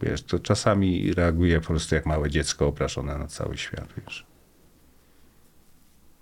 Wiesz, 0.00 0.22
to 0.22 0.38
czasami 0.38 1.14
reaguje 1.14 1.60
po 1.60 1.66
prostu 1.66 1.94
jak 1.94 2.06
małe 2.06 2.30
dziecko 2.30 2.66
obrażone 2.66 3.18
na 3.18 3.26
cały 3.26 3.56
świat, 3.56 3.88
wiesz. 3.96 4.26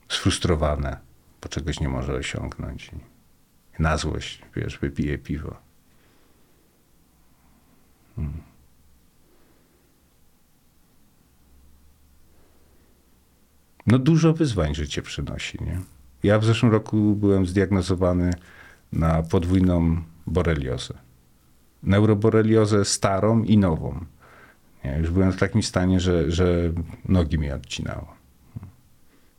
Sfrustrowane, 0.08 0.96
bo 1.42 1.48
czegoś 1.48 1.80
nie 1.80 1.88
może 1.88 2.14
osiągnąć. 2.14 2.90
Na 3.78 3.96
złość, 3.96 4.42
wiesz, 4.56 4.78
wypije 4.78 5.18
piwo. 5.18 5.56
Hmm. 8.16 8.42
No 13.86 13.98
dużo 13.98 14.32
wyzwań 14.32 14.74
życie 14.74 15.02
przynosi, 15.02 15.58
nie? 15.64 15.80
Ja 16.22 16.38
w 16.38 16.44
zeszłym 16.44 16.72
roku 16.72 17.14
byłem 17.14 17.46
zdiagnozowany 17.46 18.30
na 18.92 19.22
podwójną 19.22 20.02
boreliozę. 20.26 20.94
Neuroboreliozę 21.82 22.84
starą 22.84 23.42
i 23.42 23.58
nową. 23.58 24.04
Nie, 24.84 24.98
już 24.98 25.10
byłem 25.10 25.32
w 25.32 25.36
takim 25.36 25.62
stanie, 25.62 26.00
że, 26.00 26.30
że 26.30 26.72
nogi 27.08 27.38
mi 27.38 27.52
odcinało. 27.52 28.14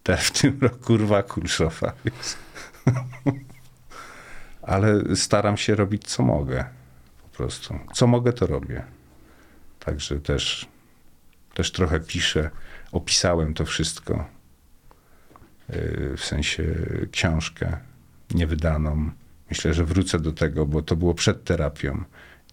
Te 0.04 0.18
w 0.18 0.32
tym 0.32 0.58
roku 0.62 0.78
kurwa 0.86 1.24
kulszowa. 1.24 1.94
Ale 4.64 5.16
staram 5.16 5.58
się 5.58 5.76
robić 5.76 6.04
co 6.08 6.24
mogę. 6.24 6.66
Po 7.24 7.38
prostu. 7.38 7.80
Co 7.94 8.08
mogę, 8.08 8.34
to 8.34 8.48
robię. 8.48 8.84
Także 9.80 10.20
też, 10.20 10.68
też 11.54 11.72
trochę 11.72 12.00
piszę. 12.00 12.50
Opisałem 12.92 13.54
to 13.54 13.66
wszystko. 13.66 14.30
Yy, 15.70 16.18
W 16.18 16.26
sensie 16.26 16.64
książkę 17.12 17.78
niewydaną. 18.34 19.12
Myślę, 19.50 19.74
że 19.74 19.86
wrócę 19.86 20.20
do 20.20 20.32
tego, 20.32 20.66
bo 20.66 20.82
to 20.82 20.96
było 20.96 21.14
przed 21.14 21.44
terapią. 21.44 22.04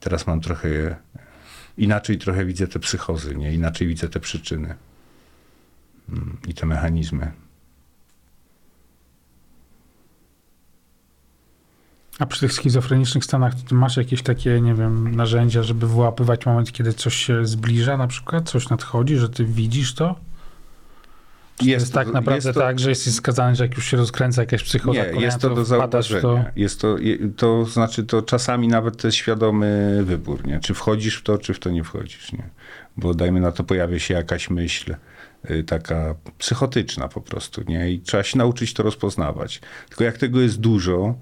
Teraz 0.01 0.27
mam 0.27 0.41
trochę 0.41 0.97
inaczej 1.79 2.19
trochę 2.19 2.45
widzę 2.45 2.67
te 2.67 2.79
psychozy, 2.79 3.37
nie? 3.37 3.55
Inaczej 3.55 3.89
widzę 3.89 4.09
te 4.09 4.21
przyczyny 4.21 4.75
Mm, 6.11 6.39
i 6.49 6.55
te 6.55 6.67
mechanizmy. 6.67 7.33
A 12.21 12.27
przy 12.27 12.41
tych 12.41 12.53
schizofrenicznych 12.53 13.25
stanach 13.25 13.55
to 13.55 13.61
ty 13.69 13.75
masz 13.75 13.97
jakieś 13.97 14.23
takie, 14.23 14.61
nie 14.61 14.75
wiem, 14.75 15.17
narzędzia, 15.17 15.63
żeby 15.63 15.89
wyłapywać 15.89 16.47
moment, 16.47 16.73
kiedy 16.73 16.93
coś 16.93 17.15
się 17.15 17.47
zbliża 17.47 17.97
na 17.97 18.07
przykład, 18.07 18.51
coś 18.51 18.69
nadchodzi, 18.69 19.17
że 19.17 19.29
ty 19.29 19.45
widzisz 19.45 19.95
to? 19.95 20.15
Czy 21.57 21.67
jest, 21.67 21.83
jest 21.83 21.95
tak 21.95 22.07
naprawdę 22.07 22.35
jest 22.35 22.55
to- 22.55 22.61
tak, 22.61 22.79
że 22.79 22.89
jesteś 22.89 23.15
skazany, 23.15 23.57
że 23.57 23.65
jak 23.65 23.77
już 23.77 23.87
się 23.87 23.97
rozkręca 23.97 24.43
jakaś 24.43 24.63
psychoza, 24.63 25.05
Nie, 25.05 25.21
jest 25.21 25.39
to 25.39 25.55
do 25.55 25.65
wpadasz 25.65 26.09
w 26.09 26.11
zauważenia. 26.21 26.53
Jest 26.57 26.81
to, 26.81 26.97
to 27.37 27.65
znaczy, 27.65 28.05
to 28.05 28.23
czasami 28.23 28.69
nawet 28.69 28.97
to 28.97 29.09
jest 29.09 29.17
świadomy 29.19 30.01
wybór, 30.05 30.47
nie? 30.47 30.61
Czy 30.61 30.75
wchodzisz 30.75 31.17
w 31.17 31.23
to, 31.23 31.39
czy 31.39 31.55
w 31.55 31.59
to 31.59 31.71
nie 31.71 31.85
wchodzisz, 31.85 32.33
nie? 32.33 32.51
Bo 32.97 33.15
dajmy 33.15 33.41
na 33.41 33.53
to, 33.53 33.65
pojawia 33.65 33.99
się 33.99 34.15
jakaś 34.15 34.51
myśl 34.51 34.95
y, 35.51 35.65
taka 35.65 36.15
psychotyczna 36.39 37.09
po 37.09 37.21
prostu, 37.21 37.63
nie? 37.69 37.91
I 37.91 38.01
trzeba 38.01 38.23
się 38.23 38.39
nauczyć 38.39 38.75
to 38.75 38.83
rozpoznawać. 38.83 39.61
Tylko 39.89 40.05
jak 40.05 40.19
tego 40.19 40.41
jest 40.41 40.61
dużo, 40.61 41.15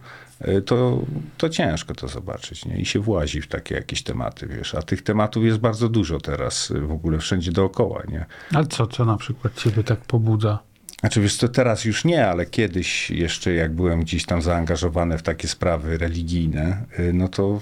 to, 0.66 1.02
to 1.38 1.48
ciężko 1.48 1.94
to 1.94 2.08
zobaczyć, 2.08 2.64
nie? 2.64 2.80
I 2.80 2.86
się 2.86 3.00
włazi 3.00 3.40
w 3.40 3.46
takie 3.46 3.74
jakieś 3.74 4.02
tematy, 4.02 4.46
wiesz? 4.46 4.74
A 4.74 4.82
tych 4.82 5.02
tematów 5.02 5.44
jest 5.44 5.58
bardzo 5.58 5.88
dużo 5.88 6.20
teraz 6.20 6.70
y, 6.70 6.80
w 6.80 6.92
ogóle 6.92 7.18
wszędzie 7.18 7.52
dookoła, 7.52 8.02
nie? 8.08 8.26
Ale 8.54 8.66
co, 8.66 8.86
co 8.86 9.04
na 9.04 9.16
przykład 9.16 9.54
ciebie 9.54 9.84
tak 9.84 10.00
pobudza? 10.00 10.58
Znaczy, 11.00 11.20
wiesz 11.20 11.36
to 11.36 11.48
teraz 11.48 11.84
już 11.84 12.04
nie, 12.04 12.26
ale 12.26 12.46
kiedyś 12.46 13.10
jeszcze 13.10 13.52
jak 13.52 13.74
byłem 13.74 14.00
gdzieś 14.00 14.26
tam 14.26 14.42
zaangażowany 14.42 15.18
w 15.18 15.22
takie 15.22 15.48
sprawy 15.48 15.98
religijne, 15.98 16.84
y, 16.98 17.12
no 17.12 17.28
to 17.28 17.60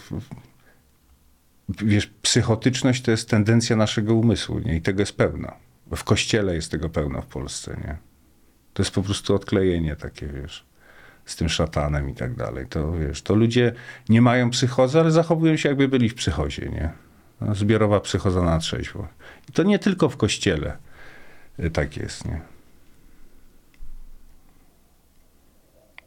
wiesz, 1.69 2.07
psychotyczność 2.23 3.03
to 3.03 3.11
jest 3.11 3.31
tendencja 3.31 3.77
naszego 3.77 4.15
umysłu, 4.15 4.59
nie? 4.59 4.77
I 4.77 4.81
tego 4.81 5.01
jest 5.01 5.17
pełno. 5.17 5.53
W 5.97 6.05
kościele 6.05 6.55
jest 6.55 6.71
tego 6.71 6.89
pełno 6.89 7.23
w 7.23 7.27
Polsce, 7.27 7.77
nie? 7.85 7.97
To 8.73 8.83
jest 8.83 8.95
po 8.95 9.03
prostu 9.03 9.35
odklejenie 9.35 9.97
takie, 9.97 10.27
wiesz, 10.27 10.67
z 11.27 11.37
tym 11.37 11.49
szatanem 11.49 12.11
i 12.11 12.15
tak 12.15 12.35
dalej. 12.35 12.67
To, 12.67 12.93
wiesz, 12.93 13.23
to 13.23 13.35
ludzie 13.35 13.73
nie 14.09 14.23
mają 14.23 14.51
psychozy, 14.51 15.01
ale 15.01 15.11
zachowują 15.11 15.57
się 15.57 15.69
jakby 15.69 15.89
byli 15.89 16.09
w 16.09 16.15
psychozie, 16.15 16.69
nie? 16.69 16.91
No, 17.41 17.55
Zbiorowa 17.55 18.01
psychoza 18.01 18.43
na 18.43 18.59
trzeźwo. 18.59 19.09
I 19.49 19.53
to 19.53 19.63
nie 19.63 19.79
tylko 19.79 20.09
w 20.09 20.17
kościele 20.17 20.77
y, 21.59 21.71
tak 21.71 21.97
jest, 21.97 22.25
nie? 22.25 22.41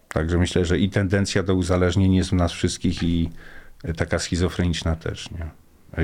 Także 0.08 0.38
myślę, 0.38 0.66
że 0.66 0.80
i 0.80 0.90
tendencja 0.90 1.44
do 1.44 1.56
uzależnień 1.56 2.16
jest 2.16 2.30
w 2.30 2.34
nas 2.34 2.52
wszystkich 2.52 3.04
i 3.04 3.30
taka 3.98 4.20
schizofreniczna 4.20 4.96
też, 4.96 5.30
nie? 5.32 5.50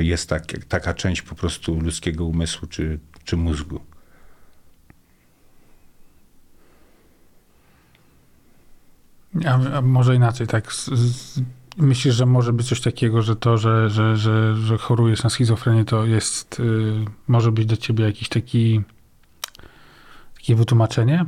Jest 0.01 0.30
tak, 0.30 0.43
taka 0.67 0.93
część 0.93 1.21
po 1.21 1.36
prostu 1.36 1.80
ludzkiego 1.80 2.25
umysłu 2.25 2.67
czy, 2.67 2.99
czy 3.23 3.38
mózgu. 3.38 3.80
A, 9.45 9.78
a 9.78 9.82
może 9.82 10.15
inaczej, 10.15 10.48
tak. 10.48 10.74
Z, 10.74 10.86
z, 10.86 11.41
myślisz, 11.78 12.15
że 12.15 12.26
może 12.26 12.54
być 12.54 12.67
coś 12.67 12.82
takiego, 12.82 13.21
że 13.21 13.36
to, 13.36 13.58
że, 13.58 13.89
że, 13.89 14.17
że, 14.17 14.56
że 14.56 14.78
chorujesz 14.78 15.24
na 15.24 15.30
schizofrenię, 15.30 15.86
to 15.86 16.06
jest, 16.06 16.60
y, 16.60 17.06
może 17.28 17.52
być 17.52 17.65
do 17.65 17.78
ciebie 17.78 18.06
jakiś 18.06 18.30
taki, 18.30 18.82
takie 20.36 20.56
wytłumaczenie? 20.56 21.26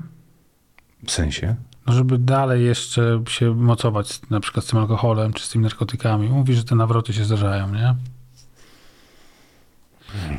W 1.05 1.11
sensie? 1.11 1.55
No, 1.87 1.93
żeby 1.93 2.17
dalej 2.17 2.65
jeszcze 2.65 3.23
się 3.29 3.55
mocować 3.55 4.21
na 4.29 4.39
przykład 4.39 4.65
z 4.65 4.69
tym 4.69 4.79
alkoholem 4.79 5.33
czy 5.33 5.45
z 5.45 5.49
tymi 5.49 5.63
narkotykami. 5.63 6.29
Mówisz, 6.29 6.57
że 6.57 6.63
te 6.63 6.75
nawroty 6.75 7.13
się 7.13 7.25
zdarzają, 7.25 7.73
nie? 7.73 7.95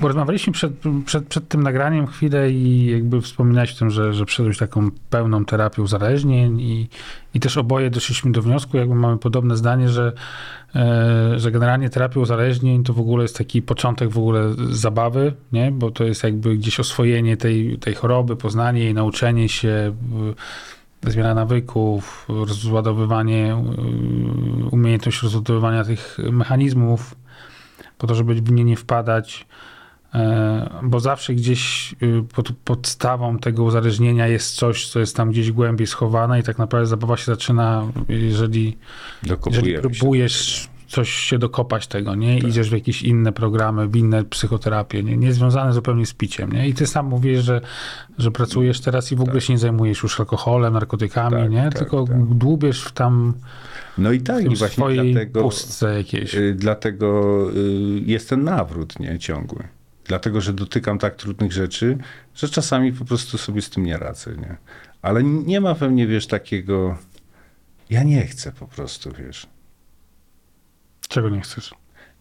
Bo 0.01 0.09
rozmawialiśmy 0.09 0.53
przed, 0.53 0.73
przed, 1.05 1.27
przed 1.27 1.49
tym 1.49 1.63
nagraniem 1.63 2.07
chwilę 2.07 2.51
i 2.51 2.87
jakby 2.87 3.21
wspominałeś 3.21 3.75
o 3.75 3.79
tym, 3.79 3.91
że, 3.91 4.15
że 4.15 4.25
przeszedłeś 4.25 4.59
taką 4.59 4.91
pełną 5.11 5.45
terapię 5.45 5.83
uzależnień 5.83 6.61
i, 6.61 6.89
i 7.35 7.41
też 7.41 7.57
oboje 7.57 7.91
doszliśmy 7.91 8.33
do 8.33 8.43
wniosku, 8.43 8.77
jakby 8.77 8.95
mamy 8.95 9.19
podobne 9.19 9.57
zdanie, 9.57 9.89
że, 9.89 10.13
e, 10.75 11.39
że 11.39 11.51
generalnie 11.51 11.91
terapia 11.91 12.21
uzależnień 12.21 12.85
to 12.85 12.93
w 12.93 13.01
ogóle 13.01 13.23
jest 13.23 13.39
taki 13.39 13.63
początek 13.63 14.11
w 14.11 14.19
ogóle 14.19 14.55
zabawy, 14.71 15.33
nie? 15.53 15.73
Bo 15.73 15.91
to 15.91 16.05
jest 16.05 16.25
jakby 16.25 16.57
gdzieś 16.57 16.81
oswojenie 16.81 17.37
tej, 17.37 17.79
tej 17.79 17.95
choroby, 17.95 18.37
poznanie 18.37 18.85
jej, 18.85 18.95
nauczenie 18.95 19.49
się, 19.49 19.95
y, 21.05 21.11
zmiana 21.11 21.35
nawyków, 21.35 22.27
rozładowywanie, 22.29 23.57
y, 24.65 24.69
umiejętność 24.71 25.23
rozładowywania 25.23 25.85
tych 25.85 26.19
mechanizmów, 26.33 27.15
po 27.99 28.07
to, 28.07 28.15
żeby 28.15 28.35
w 28.35 28.53
nie 28.53 28.65
nie 28.65 28.77
wpadać, 28.77 29.47
e, 30.15 30.71
bo 30.83 31.01
zawsze 31.01 31.35
gdzieś 31.35 31.93
y, 32.03 32.25
pod 32.35 32.53
podstawą 32.65 33.39
tego 33.39 33.65
uzależnienia 33.65 34.27
jest 34.27 34.55
coś, 34.55 34.89
co 34.89 35.01
jest 35.01 35.17
tam 35.17 35.31
gdzieś 35.31 35.53
głębiej 35.53 35.87
schowane 35.87 36.41
i 36.41 36.43
tak 36.43 36.59
naprawdę 36.59 36.87
zabawa 36.87 37.17
się 37.17 37.25
zaczyna, 37.25 37.87
jeżeli, 38.09 38.77
jeżeli 39.47 39.79
próbujesz 39.79 40.69
coś 40.89 41.11
się 41.11 41.39
dokopać 41.39 41.87
tego, 41.87 42.15
nie? 42.15 42.39
Idziesz 42.39 42.71
w 42.71 42.73
jakieś 42.73 43.03
inne 43.03 43.33
programy, 43.33 43.89
w 43.89 43.97
inne 43.97 44.25
psychoterapie, 44.25 45.03
nie? 45.03 45.17
niezwiązane 45.17 45.73
zupełnie 45.73 46.07
z 46.07 46.15
piciem, 46.15 46.53
nie? 46.53 46.69
I 46.69 46.75
ty 46.75 46.87
sam 46.87 47.07
mówisz, 47.07 47.45
że, 47.45 47.61
że 48.19 48.31
pracujesz 48.31 48.81
teraz 48.81 49.13
i 49.13 49.17
w 49.17 49.21
ogóle 49.21 49.41
się 49.41 49.53
nie 49.53 49.59
zajmujesz 49.59 50.03
już 50.03 50.21
alkoholem, 50.21 50.73
narkotykami, 50.73 51.37
Tak, 51.37 51.51
nie? 51.51 51.63
tak, 51.63 51.79
Tylko 51.79 52.05
tak. 52.07 52.35
dłubiesz 52.35 52.83
w 52.83 52.93
tam 52.93 53.35
No 53.99 54.13
i 54.13 54.21
tak, 54.21 54.45
i 54.45 54.57
właśnie 54.57 54.95
dlatego, 54.95 55.43
pustce 55.43 55.99
jakiejś. 55.99 56.35
y, 56.35 56.55
dlatego 56.55 57.51
y, 57.57 58.01
jest 58.07 58.29
ten 58.29 58.45
nawrót, 58.45 59.01
nie? 59.01 59.19
Ciągły. 59.19 59.69
Dlatego, 60.05 60.41
że 60.41 60.53
dotykam 60.53 60.99
tak 60.99 61.17
trudnych 61.17 61.53
rzeczy, 61.53 61.99
że 62.35 62.49
czasami 62.49 62.93
po 62.93 63.05
prostu 63.05 63.39
sobie 63.39 63.63
z 63.63 63.71
tym 63.71 63.85
nie 63.85 63.99
radzę, 63.99 64.37
nie? 64.37 64.57
Ale 65.03 65.23
nie 65.25 65.61
ma 65.61 65.75
we 65.75 65.91
mnie, 65.91 66.07
wiesz, 66.07 66.27
takiego... 66.27 66.99
Ja 67.91 68.03
nie 68.03 68.27
chcę 68.27 68.53
po 68.53 68.67
prostu, 68.67 69.13
wiesz. 69.19 69.47
Czego 71.09 71.29
nie 71.29 71.41
chcesz? 71.41 71.75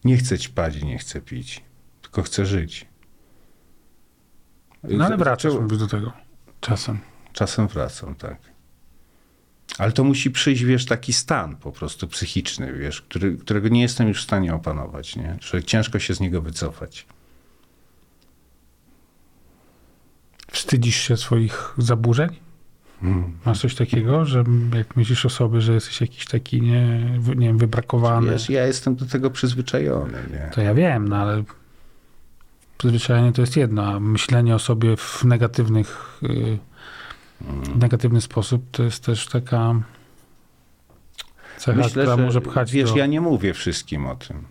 Nie 0.04 0.16
chcę 0.16 0.38
ćpać 0.38 0.76
i 0.76 0.84
nie 0.84 0.98
chcę 0.98 1.20
pić. 1.20 1.62
Tylko 2.02 2.22
chcę 2.22 2.46
żyć. 2.46 2.86
No 4.82 5.04
ale 5.06 5.16
wracasz 5.16 5.52
do 5.78 5.86
tego. 5.86 6.12
Czasem. 6.60 6.98
Czasem 7.32 7.68
wracam, 7.68 8.14
tak. 8.14 8.38
Ale 9.78 9.92
to 9.92 10.04
musi 10.04 10.30
przyjść, 10.30 10.62
wiesz, 10.64 10.86
taki 10.86 11.12
stan 11.12 11.56
po 11.56 11.72
prostu 11.72 12.08
psychiczny, 12.08 12.72
wiesz, 12.72 13.02
który, 13.02 13.36
którego 13.36 13.68
nie 13.68 13.82
jestem 13.82 14.08
już 14.08 14.20
w 14.20 14.24
stanie 14.24 14.54
opanować, 14.54 15.16
nie? 15.16 15.36
Że 15.40 15.62
ciężko 15.62 15.98
się 15.98 16.14
z 16.14 16.20
niego 16.20 16.42
wycofać. 16.42 17.06
Wstydzisz 20.52 20.96
się 20.96 21.16
swoich 21.16 21.74
zaburzeń? 21.78 22.28
Masz 23.46 23.60
coś 23.60 23.74
takiego, 23.74 24.24
że 24.24 24.44
jak 24.74 24.96
myślisz 24.96 25.26
o 25.26 25.30
sobie, 25.30 25.60
że 25.60 25.72
jesteś 25.74 26.00
jakiś 26.00 26.26
taki, 26.26 26.62
nie, 26.62 27.10
nie 27.36 27.46
wiem, 27.46 27.58
wybrakowany, 27.58 28.30
Wiesz, 28.30 28.50
ja 28.50 28.66
jestem 28.66 28.96
do 28.96 29.06
tego 29.06 29.30
przyzwyczajony, 29.30 30.18
nie? 30.32 30.50
to 30.54 30.60
ja 30.60 30.74
wiem, 30.74 31.08
no 31.08 31.16
ale 31.16 31.42
przyzwyczajenie 32.78 33.32
to 33.32 33.40
jest 33.40 33.56
jedno, 33.56 33.86
a 33.86 34.00
myślenie 34.00 34.54
o 34.54 34.58
sobie 34.58 34.96
w 34.96 35.24
negatywnych, 35.24 36.18
y, 36.22 36.58
w 36.67 36.67
negatywny 37.76 38.20
sposób 38.20 38.70
to 38.70 38.82
jest 38.82 39.04
też 39.04 39.26
taka 39.26 39.74
cecha, 41.56 41.88
która 41.88 42.16
może 42.16 42.40
pchać 42.40 42.72
wiesz, 42.72 42.90
do... 42.90 42.96
ja 42.96 43.06
nie 43.06 43.20
mówię 43.20 43.54
wszystkim 43.54 44.06
o 44.06 44.16
tym. 44.16 44.44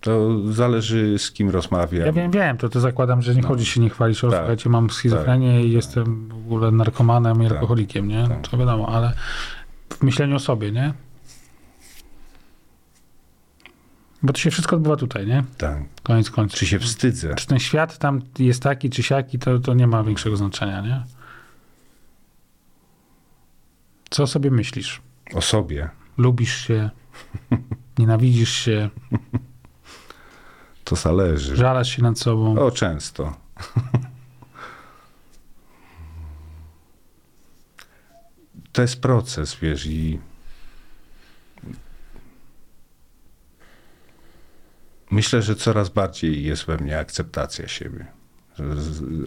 To 0.00 0.38
zależy 0.52 1.18
z 1.18 1.30
kim 1.32 1.50
rozmawiam. 1.50 2.06
Ja 2.06 2.12
wiem, 2.12 2.30
wiem, 2.30 2.58
to, 2.58 2.68
to 2.68 2.80
zakładam, 2.80 3.22
że 3.22 3.34
nie 3.34 3.42
chodzi 3.42 3.66
się 3.66 3.80
nie 3.80 3.90
chwalić, 3.90 4.24
o 4.24 4.30
Tak. 4.30 4.38
słuchajcie, 4.38 4.70
mam 4.70 4.90
schizofrenię 4.90 5.64
i 5.64 5.72
jestem 5.72 6.28
w 6.28 6.32
ogóle 6.46 6.70
narkomanem 6.70 7.42
i 7.42 7.44
Tak. 7.44 7.52
alkoholikiem, 7.52 8.08
nie? 8.08 8.28
Tak. 8.28 8.48
To 8.48 8.58
wiadomo, 8.58 8.88
ale 8.88 9.12
w 9.90 10.02
myśleniu 10.02 10.36
o 10.36 10.38
sobie, 10.38 10.72
nie? 10.72 10.92
Bo 14.22 14.32
to 14.32 14.38
się 14.38 14.50
wszystko 14.50 14.76
odbywa 14.76 14.96
tutaj, 14.96 15.26
nie? 15.26 15.44
Tak. 15.58 15.78
Koniec 16.02 16.30
końców. 16.30 16.58
Czy 16.58 16.66
się 16.66 16.78
wstydzę? 16.78 17.34
Czy 17.34 17.46
ten 17.46 17.58
świat 17.58 17.98
tam 17.98 18.22
jest 18.38 18.62
taki, 18.62 18.90
czy 18.90 19.02
siaki, 19.02 19.38
to, 19.38 19.58
to 19.58 19.74
nie 19.74 19.86
ma 19.86 20.04
większego 20.04 20.36
znaczenia, 20.36 20.80
nie? 20.80 21.02
Co 24.10 24.22
o 24.22 24.26
sobie 24.26 24.50
myślisz? 24.50 25.02
O 25.34 25.42
sobie. 25.42 25.88
Lubisz 26.18 26.66
się? 26.66 26.90
Nienawidzisz 27.98 28.52
się? 28.52 28.90
To 30.84 30.96
zależy. 30.96 31.56
Żalasz 31.56 31.96
się 31.96 32.02
nad 32.02 32.18
sobą? 32.18 32.58
O, 32.58 32.70
często. 32.70 33.36
To 38.72 38.82
jest 38.82 39.00
proces, 39.00 39.54
wiesz, 39.54 39.86
i 39.86 40.20
myślę, 45.10 45.42
że 45.42 45.56
coraz 45.56 45.88
bardziej 45.88 46.44
jest 46.44 46.64
we 46.64 46.76
mnie 46.76 46.98
akceptacja 46.98 47.68
siebie. 47.68 48.06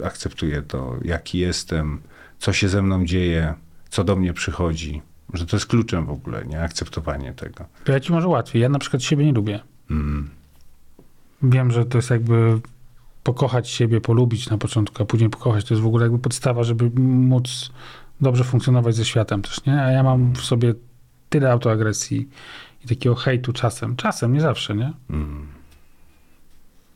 Akceptuję 0.04 0.62
to, 0.62 0.96
jaki 1.04 1.38
jestem, 1.38 2.02
co 2.38 2.52
się 2.52 2.68
ze 2.68 2.82
mną 2.82 3.04
dzieje, 3.04 3.54
co 3.92 4.04
do 4.04 4.16
mnie 4.16 4.32
przychodzi. 4.32 5.02
Że 5.34 5.46
to 5.46 5.56
jest 5.56 5.66
kluczem 5.66 6.06
w 6.06 6.10
ogóle, 6.10 6.46
nie? 6.46 6.62
Akceptowanie 6.62 7.32
tego. 7.32 7.64
To 7.84 7.92
ja 7.92 8.00
ci 8.00 8.12
może 8.12 8.28
łatwiej. 8.28 8.62
Ja 8.62 8.68
na 8.68 8.78
przykład 8.78 9.02
siebie 9.02 9.24
nie 9.24 9.32
lubię. 9.32 9.60
Mm. 9.90 10.30
Wiem, 11.42 11.70
że 11.70 11.84
to 11.84 11.98
jest 11.98 12.10
jakby 12.10 12.60
pokochać 13.22 13.70
siebie, 13.70 14.00
polubić 14.00 14.50
na 14.50 14.58
początku, 14.58 15.02
a 15.02 15.06
później 15.06 15.30
pokochać. 15.30 15.64
To 15.64 15.74
jest 15.74 15.82
w 15.82 15.86
ogóle 15.86 16.04
jakby 16.04 16.18
podstawa, 16.18 16.64
żeby 16.64 16.90
móc 17.00 17.70
dobrze 18.20 18.44
funkcjonować 18.44 18.94
ze 18.94 19.04
światem 19.04 19.42
też, 19.42 19.64
nie? 19.64 19.82
A 19.82 19.90
ja 19.90 20.02
mam 20.02 20.32
w 20.32 20.40
sobie 20.40 20.74
tyle 21.28 21.52
autoagresji 21.52 22.28
i 22.84 22.88
takiego 22.88 23.14
hejtu 23.14 23.52
czasem. 23.52 23.96
Czasem, 23.96 24.32
nie 24.32 24.40
zawsze, 24.40 24.74
nie? 24.74 24.92
Mm. 25.10 25.46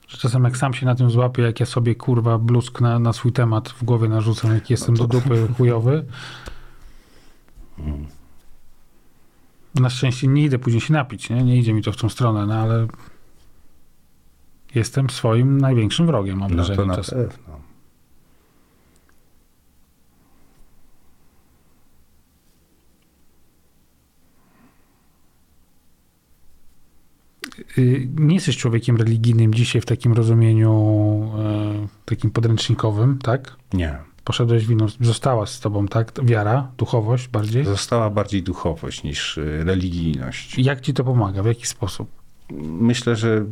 Że 0.09 0.19
czasem 0.19 0.45
jak 0.45 0.57
sam 0.57 0.75
się 0.75 0.87
na 0.87 0.95
tym 0.95 1.11
złapię, 1.11 1.43
jak 1.43 1.61
ja 1.61 1.67
sobie 1.67 1.95
kurwa 1.95 2.39
bluzk 2.39 2.81
na, 2.81 2.99
na 2.99 3.13
swój 3.13 3.33
temat 3.33 3.69
w 3.69 3.85
głowie 3.85 4.09
narzucam, 4.09 4.55
jak 4.55 4.71
jestem 4.71 4.95
do 4.95 5.07
dupy 5.07 5.49
chujowy. 5.57 6.05
Na 9.75 9.91
szczęście 9.91 10.27
nie 10.29 10.45
idę 10.45 10.59
później 10.59 10.81
się 10.81 10.93
napić, 10.93 11.31
nie? 11.31 11.43
Nie 11.43 11.57
idzie 11.57 11.75
mi 11.75 11.83
to 11.83 11.93
w 11.93 11.97
tą 11.97 12.09
stronę, 12.09 12.47
no 12.47 12.55
ale 12.55 12.87
jestem 14.75 15.11
swoim 15.11 15.61
największym 15.61 16.07
wrogiem, 16.07 16.39
mam 16.39 16.51
No 16.51 16.57
wrażenie 16.57 16.77
to 16.77 16.87
na 16.87 16.97
czasem. 16.97 17.19
pewno. 17.29 17.61
Y, 27.79 28.09
Nie 28.17 28.35
jesteś 28.35 28.57
człowiekiem 28.57 28.97
religijnym 28.97 29.55
dzisiaj 29.55 29.81
w 29.81 29.87
takim 29.87 30.13
rozumieniu 30.13 30.73
e, 31.39 31.87
takim 32.05 32.31
podręcznikowym, 32.31 33.19
tak? 33.19 33.57
Nie. 33.73 33.99
Poszedłeś 34.27 34.67
w 34.67 34.71
inną, 34.71 34.87
została 35.01 35.47
z 35.47 35.61
tobą, 35.61 35.89
tak? 35.89 36.13
Wiara, 36.23 36.71
duchowość 36.79 37.29
bardziej? 37.29 37.65
Została 37.65 38.11
bardziej 38.11 38.43
duchowość 38.43 39.03
niż 39.03 39.39
y, 39.39 39.65
religijność. 39.65 40.59
Jak 40.59 40.81
ci 40.81 40.95
to 40.95 41.05
pomaga? 41.05 41.43
W 41.43 41.47
jaki 41.47 41.67
sposób? 41.67 42.11
Myślę, 42.63 43.17
że 43.17 43.45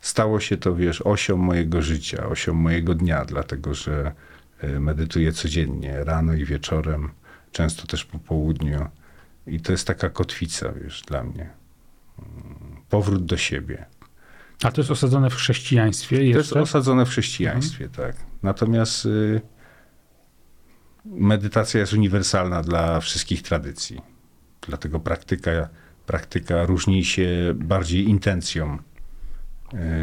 stało 0.00 0.40
się 0.40 0.56
to, 0.56 0.74
wiesz, 0.74 1.02
osią 1.02 1.36
mojego 1.36 1.82
życia, 1.82 2.26
osią 2.26 2.54
mojego 2.54 2.94
dnia, 2.94 3.24
dlatego 3.24 3.74
że 3.74 4.12
y, 4.64 4.80
medytuję 4.80 5.32
codziennie, 5.32 6.04
rano 6.04 6.34
i 6.34 6.44
wieczorem, 6.44 7.10
często 7.52 7.86
też 7.86 8.04
po 8.04 8.18
południu. 8.18 8.86
I 9.46 9.60
to 9.60 9.72
jest 9.72 9.86
taka 9.86 10.10
kotwica, 10.10 10.72
wiesz, 10.72 11.02
dla 11.02 11.22
mnie. 11.24 11.50
Mm, 12.18 12.76
Powrót 12.90 13.24
do 13.24 13.36
siebie. 13.36 13.86
A 14.62 14.70
to 14.72 14.80
jest 14.80 14.90
osadzone 14.90 15.30
w 15.30 15.34
chrześcijaństwie 15.34 16.16
To 16.16 16.22
jest 16.22 16.36
jeszcze? 16.38 16.60
osadzone 16.60 17.06
w 17.06 17.08
chrześcijaństwie, 17.08 17.88
tak. 17.88 18.16
Natomiast 18.44 19.06
y, 19.06 19.40
medytacja 21.04 21.80
jest 21.80 21.92
uniwersalna 21.92 22.62
dla 22.62 23.00
wszystkich 23.00 23.42
tradycji. 23.42 24.00
Dlatego 24.66 25.00
praktyka, 25.00 25.68
praktyka 26.06 26.64
różni 26.64 27.04
się 27.04 27.28
bardziej 27.54 28.08
intencją 28.08 28.78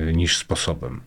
y, 0.09 0.13
niż 0.13 0.37
sposobem. 0.37 1.01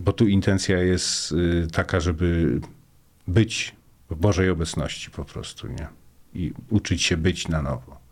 Bo 0.00 0.12
tu 0.12 0.26
intencja 0.26 0.78
jest 0.78 1.32
y, 1.32 1.66
taka, 1.72 2.00
żeby 2.00 2.60
być 3.28 3.76
w 4.10 4.14
Bożej 4.14 4.50
obecności 4.50 5.10
po 5.10 5.24
prostu, 5.24 5.68
nie? 5.68 6.01
I 6.34 6.52
uczyć 6.70 7.02
się 7.02 7.16
być 7.16 7.48
na 7.48 7.62
nowo. 7.62 8.02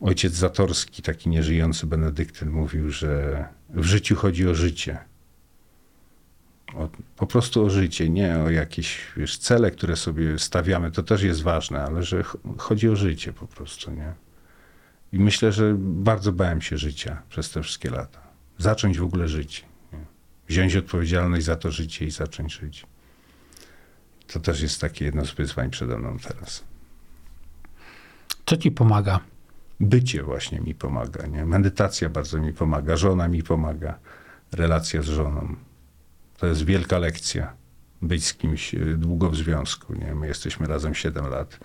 Ojciec 0.00 0.32
Zatorski, 0.32 1.02
taki 1.02 1.28
nieżyjący 1.28 1.86
benedyktyn, 1.86 2.50
mówił, 2.50 2.90
że 2.90 3.44
w 3.70 3.84
życiu 3.84 4.16
chodzi 4.16 4.48
o 4.48 4.54
życie. 4.54 4.98
O, 6.74 6.88
po 7.16 7.26
prostu 7.26 7.64
o 7.64 7.70
życie, 7.70 8.08
nie 8.10 8.38
o 8.38 8.50
jakieś 8.50 8.98
wiesz, 9.16 9.38
cele, 9.38 9.70
które 9.70 9.96
sobie 9.96 10.38
stawiamy. 10.38 10.90
To 10.90 11.02
też 11.02 11.22
jest 11.22 11.42
ważne, 11.42 11.82
ale 11.82 12.02
że 12.02 12.22
ch- 12.22 12.36
chodzi 12.58 12.88
o 12.88 12.96
życie 12.96 13.32
po 13.32 13.46
prostu, 13.46 13.90
nie? 13.90 14.12
I 15.12 15.18
myślę, 15.18 15.52
że 15.52 15.74
bardzo 15.78 16.32
bałem 16.32 16.60
się 16.60 16.78
życia 16.78 17.22
przez 17.28 17.50
te 17.50 17.62
wszystkie 17.62 17.90
lata. 17.90 18.20
Zacząć 18.58 18.98
w 18.98 19.04
ogóle 19.04 19.28
żyć. 19.28 19.64
Nie? 19.92 19.98
Wziąć 20.48 20.76
odpowiedzialność 20.76 21.44
za 21.44 21.56
to 21.56 21.70
życie 21.70 22.04
i 22.04 22.10
zacząć 22.10 22.52
żyć. 22.52 22.86
To 24.32 24.40
też 24.40 24.60
jest 24.60 24.80
takie 24.80 25.04
jedno 25.04 25.26
z 25.26 25.34
wyzwań 25.34 25.70
przede 25.70 25.98
mną 25.98 26.16
teraz. 26.28 26.64
Co 28.46 28.56
ci 28.56 28.70
pomaga? 28.70 29.20
Bycie 29.80 30.22
właśnie 30.22 30.60
mi 30.60 30.74
pomaga, 30.74 31.26
nie? 31.26 31.44
Medytacja 31.46 32.08
bardzo 32.08 32.38
mi 32.38 32.52
pomaga, 32.52 32.96
żona 32.96 33.28
mi 33.28 33.42
pomaga, 33.42 33.98
relacja 34.52 35.02
z 35.02 35.06
żoną. 35.06 35.56
To 36.38 36.46
jest 36.46 36.64
wielka 36.64 36.98
lekcja. 36.98 37.52
Być 38.02 38.26
z 38.26 38.34
kimś 38.34 38.74
y, 38.74 38.96
długo 38.96 39.30
w 39.30 39.36
związku, 39.36 39.94
nie? 39.94 40.14
My 40.14 40.26
jesteśmy 40.26 40.66
razem 40.66 40.94
7 40.94 41.26
lat. 41.26 41.58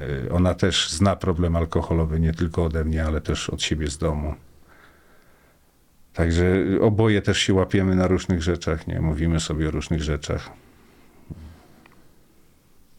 Y, 0.00 0.32
Ona 0.32 0.54
też 0.54 0.90
zna 0.90 1.16
problem 1.16 1.56
alkoholowy 1.56 2.20
nie 2.20 2.32
tylko 2.34 2.64
ode 2.64 2.84
mnie, 2.84 3.04
ale 3.04 3.20
też 3.20 3.50
od 3.50 3.62
siebie 3.62 3.90
z 3.90 3.98
domu. 3.98 4.34
Także 6.14 6.64
oboje 6.80 7.22
też 7.22 7.38
się 7.38 7.54
łapiemy 7.54 7.94
na 7.94 8.06
różnych 8.06 8.42
rzeczach, 8.42 8.86
nie? 8.86 9.00
Mówimy 9.00 9.40
sobie 9.40 9.68
o 9.68 9.70
różnych 9.70 10.02
rzeczach. 10.02 10.50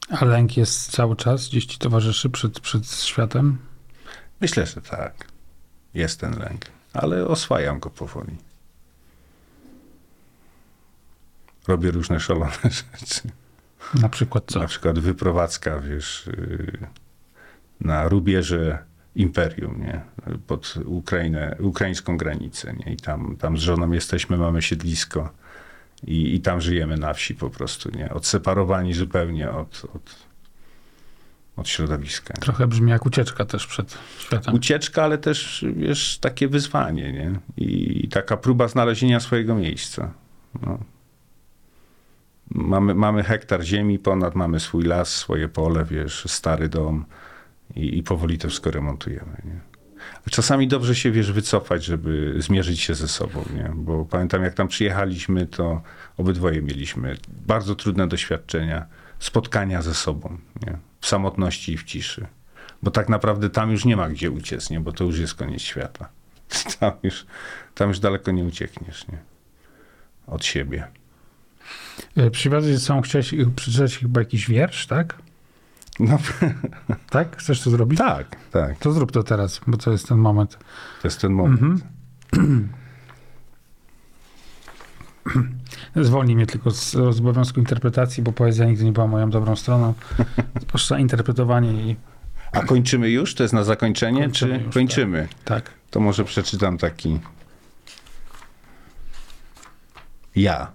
A 0.10 0.26
lęk 0.26 0.58
jest 0.58 0.92
cały 0.92 1.16
czas 1.16 1.48
gdzieś 1.48 1.66
ci 1.66 1.78
towarzyszy 1.78 2.30
przed, 2.30 2.60
przed 2.60 2.92
światem? 2.92 3.58
Myślę, 4.42 4.66
że 4.66 4.82
tak. 4.82 5.28
Jest 5.94 6.20
ten 6.20 6.40
lęk, 6.40 6.66
ale 6.94 7.28
oswajam 7.28 7.80
go 7.80 7.90
powoli. 7.90 8.38
robię 11.70 11.92
różne 11.92 12.20
szalone 12.20 12.52
rzeczy. 13.00 13.22
Na 13.94 14.10
przykład 14.10 14.44
co? 14.48 14.60
Na 14.60 14.68
przykład 14.68 15.00
wyprowadzka, 15.00 15.80
wiesz, 15.80 16.28
y, 16.28 16.78
na 17.82 18.08
rubieże 18.08 18.78
imperium, 19.16 19.82
nie? 19.82 20.02
Pod 20.48 20.76
Ukrainę, 20.86 21.56
ukraińską 21.60 22.18
granicę, 22.18 22.74
nie? 22.74 22.94
I 22.94 22.98
tam, 22.98 23.36
tam 23.40 23.58
z 23.58 23.62
żoną 23.62 23.92
jesteśmy, 23.92 24.38
mamy 24.38 24.62
siedlisko 24.62 25.30
i, 26.08 26.36
i 26.36 26.42
tam 26.42 26.62
żyjemy 26.62 26.98
na 26.98 27.14
wsi 27.14 27.36
po 27.36 27.50
prostu, 27.50 27.90
nie? 27.98 28.10
Odseparowani 28.14 28.94
zupełnie 28.94 29.52
od, 29.52 29.86
od, 29.96 30.16
od 31.56 31.70
środowiska. 31.70 32.34
Trochę 32.34 32.68
brzmi 32.68 32.92
jak 32.92 33.06
ucieczka 33.06 33.46
też 33.46 33.68
przed 33.68 33.98
światem. 34.20 34.54
Ucieczka, 34.54 35.04
ale 35.04 35.18
też, 35.18 35.66
wiesz, 35.76 36.18
takie 36.18 36.48
wyzwanie, 36.48 37.14
nie? 37.14 37.40
I 37.58 38.08
taka 38.08 38.38
próba 38.38 38.68
znalezienia 38.68 39.20
swojego 39.20 39.56
miejsca. 39.56 40.14
No. 40.62 40.80
Mamy, 42.52 42.96
mamy 42.96 43.24
hektar 43.24 43.64
ziemi 43.64 44.00
ponad, 44.00 44.36
mamy 44.36 44.60
swój 44.60 44.84
las, 44.84 45.16
swoje 45.16 45.50
pole, 45.50 45.86
wiesz, 45.86 46.26
stary 46.28 46.70
dom 46.70 47.06
i, 47.76 47.98
i 47.98 48.04
powoli 48.04 48.38
to 48.38 48.48
wszystko 48.48 48.72
remontujemy, 48.72 49.42
nie? 49.46 49.69
Czasami 50.32 50.68
dobrze 50.68 50.96
się, 50.96 51.12
wiesz, 51.12 51.32
wycofać, 51.32 51.86
żeby 51.86 52.36
zmierzyć 52.38 52.80
się 52.80 52.96
ze 52.96 53.08
sobą, 53.08 53.46
nie? 53.56 53.72
Bo 53.76 54.06
pamiętam, 54.06 54.44
jak 54.44 54.54
tam 54.54 54.68
przyjechaliśmy, 54.68 55.46
to 55.46 55.82
obydwoje 56.18 56.62
mieliśmy 56.62 57.18
bardzo 57.48 57.76
trudne 57.76 58.08
doświadczenia, 58.08 58.86
spotkania 59.20 59.82
ze 59.82 59.94
sobą, 59.94 60.38
nie? 60.66 60.78
W 61.02 61.08
samotności 61.08 61.74
i 61.74 61.78
w 61.78 61.84
ciszy. 61.84 62.28
Bo 62.84 62.92
tak 62.92 63.10
naprawdę 63.10 63.50
tam 63.50 63.72
już 63.72 63.86
nie 63.86 63.98
ma 63.98 64.10
gdzie 64.10 64.32
uciec, 64.32 64.70
nie? 64.70 64.80
Bo 64.80 64.92
to 64.92 65.04
już 65.04 65.20
jest 65.20 65.36
koniec 65.36 65.62
świata. 65.62 66.10
Tam 66.80 66.92
już, 67.04 67.26
tam 67.76 67.90
już 67.90 68.00
daleko 68.00 68.32
nie 68.32 68.44
uciekniesz, 68.44 69.08
nie? 69.08 69.18
Od 70.28 70.46
siebie. 70.46 70.88
E, 72.18 72.62
ze 72.62 72.80
sobą, 72.80 73.02
chciałeś 73.02 73.34
przeczytać 73.56 73.98
chyba 73.98 74.22
jakiś 74.22 74.48
wiersz, 74.48 74.88
tak? 74.88 75.16
No, 76.00 76.18
Tak? 77.10 77.38
Chcesz 77.38 77.62
to 77.62 77.70
zrobić? 77.70 78.00
tak, 78.00 78.36
tak. 78.52 78.78
To 78.78 78.92
zrób 78.92 79.12
to 79.12 79.24
teraz, 79.24 79.62
bo 79.68 79.78
to 79.78 79.92
jest 79.92 80.08
ten 80.08 80.18
moment. 80.18 80.58
To 81.02 81.08
jest 81.08 81.22
ten 81.22 81.32
moment. 81.34 81.62
Mhm. 82.34 82.70
Zwolnij 85.96 86.36
mnie 86.36 86.46
tylko 86.46 86.72
z, 86.72 86.92
z 86.92 87.20
obowiązku 87.20 87.60
interpretacji, 87.60 88.24
bo 88.24 88.32
poezja 88.32 88.66
nigdy 88.66 88.84
nie 88.86 88.92
była 88.92 89.08
moją 89.08 89.30
dobrą 89.30 89.56
stroną. 89.56 89.94
Zwłaszcza 90.62 91.00
interpretowanie 91.00 91.74
i 91.74 91.96
A 92.52 92.62
kończymy 92.62 93.10
już? 93.10 93.36
To 93.36 93.44
jest 93.44 93.54
na 93.54 93.64
zakończenie? 93.64 94.22
Kończymy 94.22 94.58
czy 94.60 94.66
już, 94.66 94.74
kończymy? 94.74 95.28
tak. 95.46 95.72
To 95.92 96.00
może 96.00 96.24
przeczytam 96.26 96.78
taki. 96.78 97.20
Ja. 100.36 100.72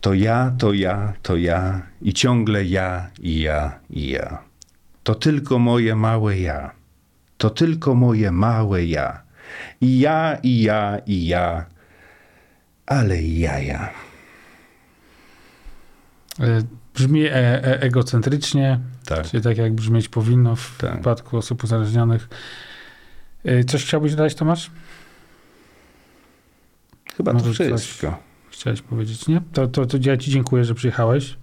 To 0.00 0.14
ja, 0.14 0.52
to 0.58 0.72
ja, 0.72 1.12
to 1.22 1.36
ja 1.36 1.82
i 2.02 2.12
ciągle 2.12 2.64
ja, 2.64 3.10
i 3.20 3.40
ja, 3.40 3.78
i 3.90 4.10
ja. 4.10 4.38
To 5.02 5.14
tylko 5.14 5.58
moje 5.58 5.94
małe 5.96 6.38
ja. 6.38 6.70
To 7.38 7.50
tylko 7.50 7.94
moje 7.94 8.30
małe 8.32 8.84
ja. 8.84 9.22
I 9.80 9.98
ja, 10.00 10.38
i 10.42 10.62
ja, 10.62 10.98
i 11.06 11.26
ja. 11.26 11.66
Ale 12.86 13.22
ja, 13.22 13.58
ja. 13.58 13.90
E, 16.40 16.62
Brzmi 16.94 17.24
e, 17.26 17.34
e, 17.34 17.80
egocentrycznie, 17.80 18.80
Tak. 19.06 19.26
czyli 19.30 19.42
tak 19.42 19.56
jak 19.58 19.72
brzmieć 19.74 20.08
powinno 20.08 20.56
w 20.56 20.74
Tak. 20.78 20.92
przypadku 20.92 21.36
osób 21.36 21.64
uzależnionych. 21.64 22.28
E, 23.44 23.64
Coś 23.64 23.84
chciałbyś 23.84 24.10
dodać, 24.14 24.34
Tomasz? 24.34 24.70
Chyba 27.16 27.32
to 27.32 27.38
Może 27.38 27.54
coś- 27.54 27.66
wszystko. 27.82 28.29
Chciałeś 28.60 28.82
powiedzieć, 28.82 29.28
nie? 29.28 29.42
To, 29.52 29.68
to, 29.68 29.86
to 29.86 29.98
ja 30.02 30.16
ci 30.16 30.30
dziękuję, 30.30 30.64
że 30.64 30.74
przyjechałeś. 30.74 31.36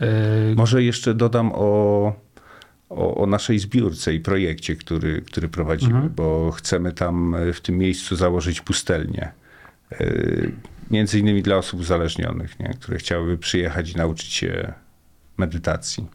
E, 0.00 0.54
Może 0.56 0.82
jeszcze 0.82 1.14
dodam 1.14 1.52
o, 1.54 2.12
o, 2.88 3.14
o 3.14 3.26
naszej 3.26 3.58
zbiórce 3.58 4.14
i 4.14 4.20
projekcie, 4.20 4.76
który, 4.76 5.22
który 5.22 5.48
prowadzimy, 5.48 5.94
Mhm. 5.94 6.14
bo 6.14 6.50
chcemy 6.50 6.92
tam 6.92 7.34
e, 7.34 7.52
w 7.52 7.60
tym 7.60 7.78
miejscu 7.78 8.16
założyć 8.16 8.60
pustelnię. 8.60 9.32
E, 9.92 10.12
Między 10.90 11.18
innymi 11.18 11.42
dla 11.42 11.56
osób 11.56 11.80
uzależnionych, 11.80 12.60
nie? 12.60 12.74
które 12.80 12.98
chciałyby 12.98 13.38
przyjechać 13.38 13.90
i 13.90 13.96
nauczyć 13.96 14.32
się 14.32 14.72
medytacji. 15.36 16.06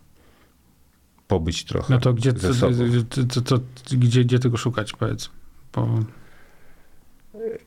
Pobyć 1.28 1.64
trochę. 1.66 1.94
No 1.94 2.00
to 2.00 2.14
gdzie, 2.14 2.32
ze 2.32 2.48
to, 2.48 2.54
sobą. 2.54 2.74
to, 3.10 3.42
to, 3.42 3.42
to, 3.42 3.64
gdzie, 3.98 4.26
gdzie 4.26 4.40
tego 4.40 4.58
szukać, 4.58 4.94
powiedz? 4.94 5.30
Bo... 5.74 6.00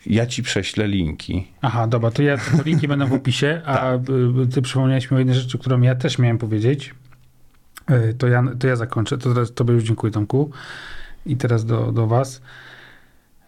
Ja 0.07 0.27
ci 0.27 0.43
prześlę 0.43 0.89
linki. 0.89 1.47
Aha, 1.63 1.87
dobra, 1.87 2.11
to 2.11 2.23
ja 2.23 2.37
te 2.37 2.63
linki 2.65 2.89
będą 2.89 3.07
w 3.07 3.13
opisie, 3.13 3.63
a 3.65 3.75
Tak. 3.77 4.01
ty 4.55 4.63
przypomniałeś 4.63 5.11
mi 5.11 5.15
o 5.15 5.19
jednej 5.19 5.37
rzeczy, 5.37 5.59
którą 5.59 5.81
ja 5.81 5.95
też 5.95 6.19
miałem 6.19 6.39
powiedzieć. 6.39 6.95
Y, 7.91 8.15
To 8.15 8.29
ja, 8.29 8.45
to 8.59 8.67
ja 8.67 8.77
zakończę. 8.77 9.19
To 9.19 9.29
teraz 9.35 9.53
tobie 9.55 9.75
już 9.75 9.85
dziękuję, 9.85 10.13
Tomku. 10.13 10.51
I 11.27 11.37
teraz 11.37 11.65
do, 11.65 11.93
do 11.93 12.07
was. 12.07 12.43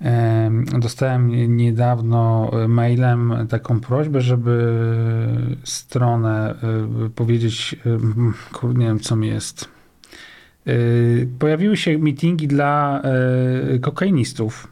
Em, 0.00 0.64
Dostałem 0.80 1.56
niedawno 1.56 2.50
y, 2.64 2.68
mailem 2.68 3.34
taką 3.48 3.80
prośbę, 3.80 4.20
żeby 4.20 4.74
stronę 5.64 6.54
y, 7.06 7.10
powiedzieć, 7.10 7.76
kurde, 8.52 8.80
nie 8.80 8.86
wiem 8.86 9.00
co 9.00 9.16
mi 9.16 9.28
jest. 9.28 9.68
Pojawiły 11.38 11.76
się 11.76 11.98
meetingi 11.98 12.48
dla 12.48 13.02
kokainistów 13.80 14.68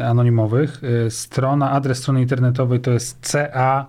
anonimowych. 0.00 0.84
Y, 0.84 1.10
Strona, 1.10 1.70
adres 1.70 1.98
strony 1.98 2.22
internetowej 2.22 2.80
to 2.80 2.90
jest 2.90 3.18
ca 3.20 3.86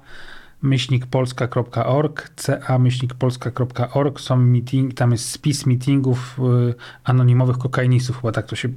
myślnikpolska.org 0.63 2.29
ca-polska.org 2.35 4.19
są 4.19 4.37
meeting, 4.37 4.93
tam 4.93 5.11
jest 5.11 5.29
spis 5.29 5.65
meetingów 5.65 6.39
y, 6.69 6.73
anonimowych 7.03 7.57
kokainistów, 7.57 8.15
chyba 8.21 8.31
tak 8.31 8.45
to 8.45 8.55
się 8.55 8.67
y, 8.67 8.71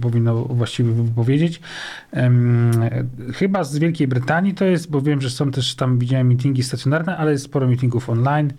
powinno 0.00 0.34
właściwie 0.34 0.92
powiedzieć. 1.14 1.60
Em, 2.12 2.70
Chyba 3.34 3.64
z 3.64 3.78
Wielkiej 3.78 4.08
Brytanii 4.08 4.54
to 4.54 4.64
jest, 4.64 4.90
bo 4.90 5.00
wiem, 5.00 5.20
że 5.20 5.30
są 5.30 5.50
też 5.50 5.74
tam, 5.74 5.98
widziałem 5.98 6.28
meetingi 6.28 6.62
stacjonarne, 6.62 7.16
ale 7.16 7.32
jest 7.32 7.44
sporo 7.44 7.66
meetingów 7.66 8.10
online. 8.10 8.52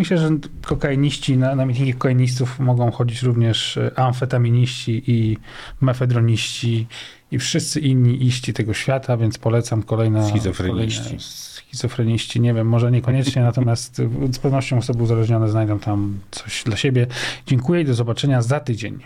Myślę, 0.00 0.18
że 0.18 0.30
kokainiści, 0.62 1.36
na, 1.36 1.54
na 1.54 1.66
meetingi 1.66 1.92
kokainistów 1.92 2.60
mogą 2.60 2.90
chodzić 2.90 3.22
również 3.22 3.76
y, 3.76 3.96
amfetaminiści 3.96 5.02
i 5.06 5.38
mefedroniści 5.80 6.86
i 7.30 7.38
wszyscy 7.38 7.80
inni 7.80 8.26
iści 8.26 8.52
tego 8.52 8.74
świata, 8.74 9.16
więc 9.16 9.38
polecam 9.38 9.82
kolejne... 9.82 10.28
Schizofreniści. 10.28 11.02
Kolejne 11.02 11.20
schizofreniści, 11.20 12.40
nie 12.40 12.54
wiem, 12.54 12.68
może 12.68 12.90
niekoniecznie, 12.90 13.42
natomiast 13.42 14.02
z 14.32 14.38
pewnością 14.38 14.78
osoby 14.78 15.02
uzależnione 15.02 15.48
znajdą 15.48 15.78
tam 15.78 16.18
coś 16.30 16.64
dla 16.64 16.76
siebie. 16.76 17.06
Dziękuję 17.46 17.80
i 17.80 17.84
do 17.84 17.94
zobaczenia 17.94 18.42
za 18.42 18.60
tydzień 18.60 18.98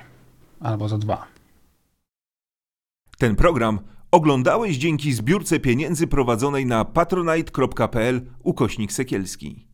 albo 0.60 0.88
za 0.88 0.98
dwa. 0.98 1.26
Ten 3.18 3.36
program 3.36 3.78
oglądałeś 4.10 4.76
dzięki 4.76 5.12
zbiórce 5.12 5.60
pieniędzy 5.60 6.06
prowadzonej 6.06 6.66
na 6.66 6.84
patronite.pl 6.84 8.20
ukośnik 8.42 8.92
sekielski. 8.92 9.73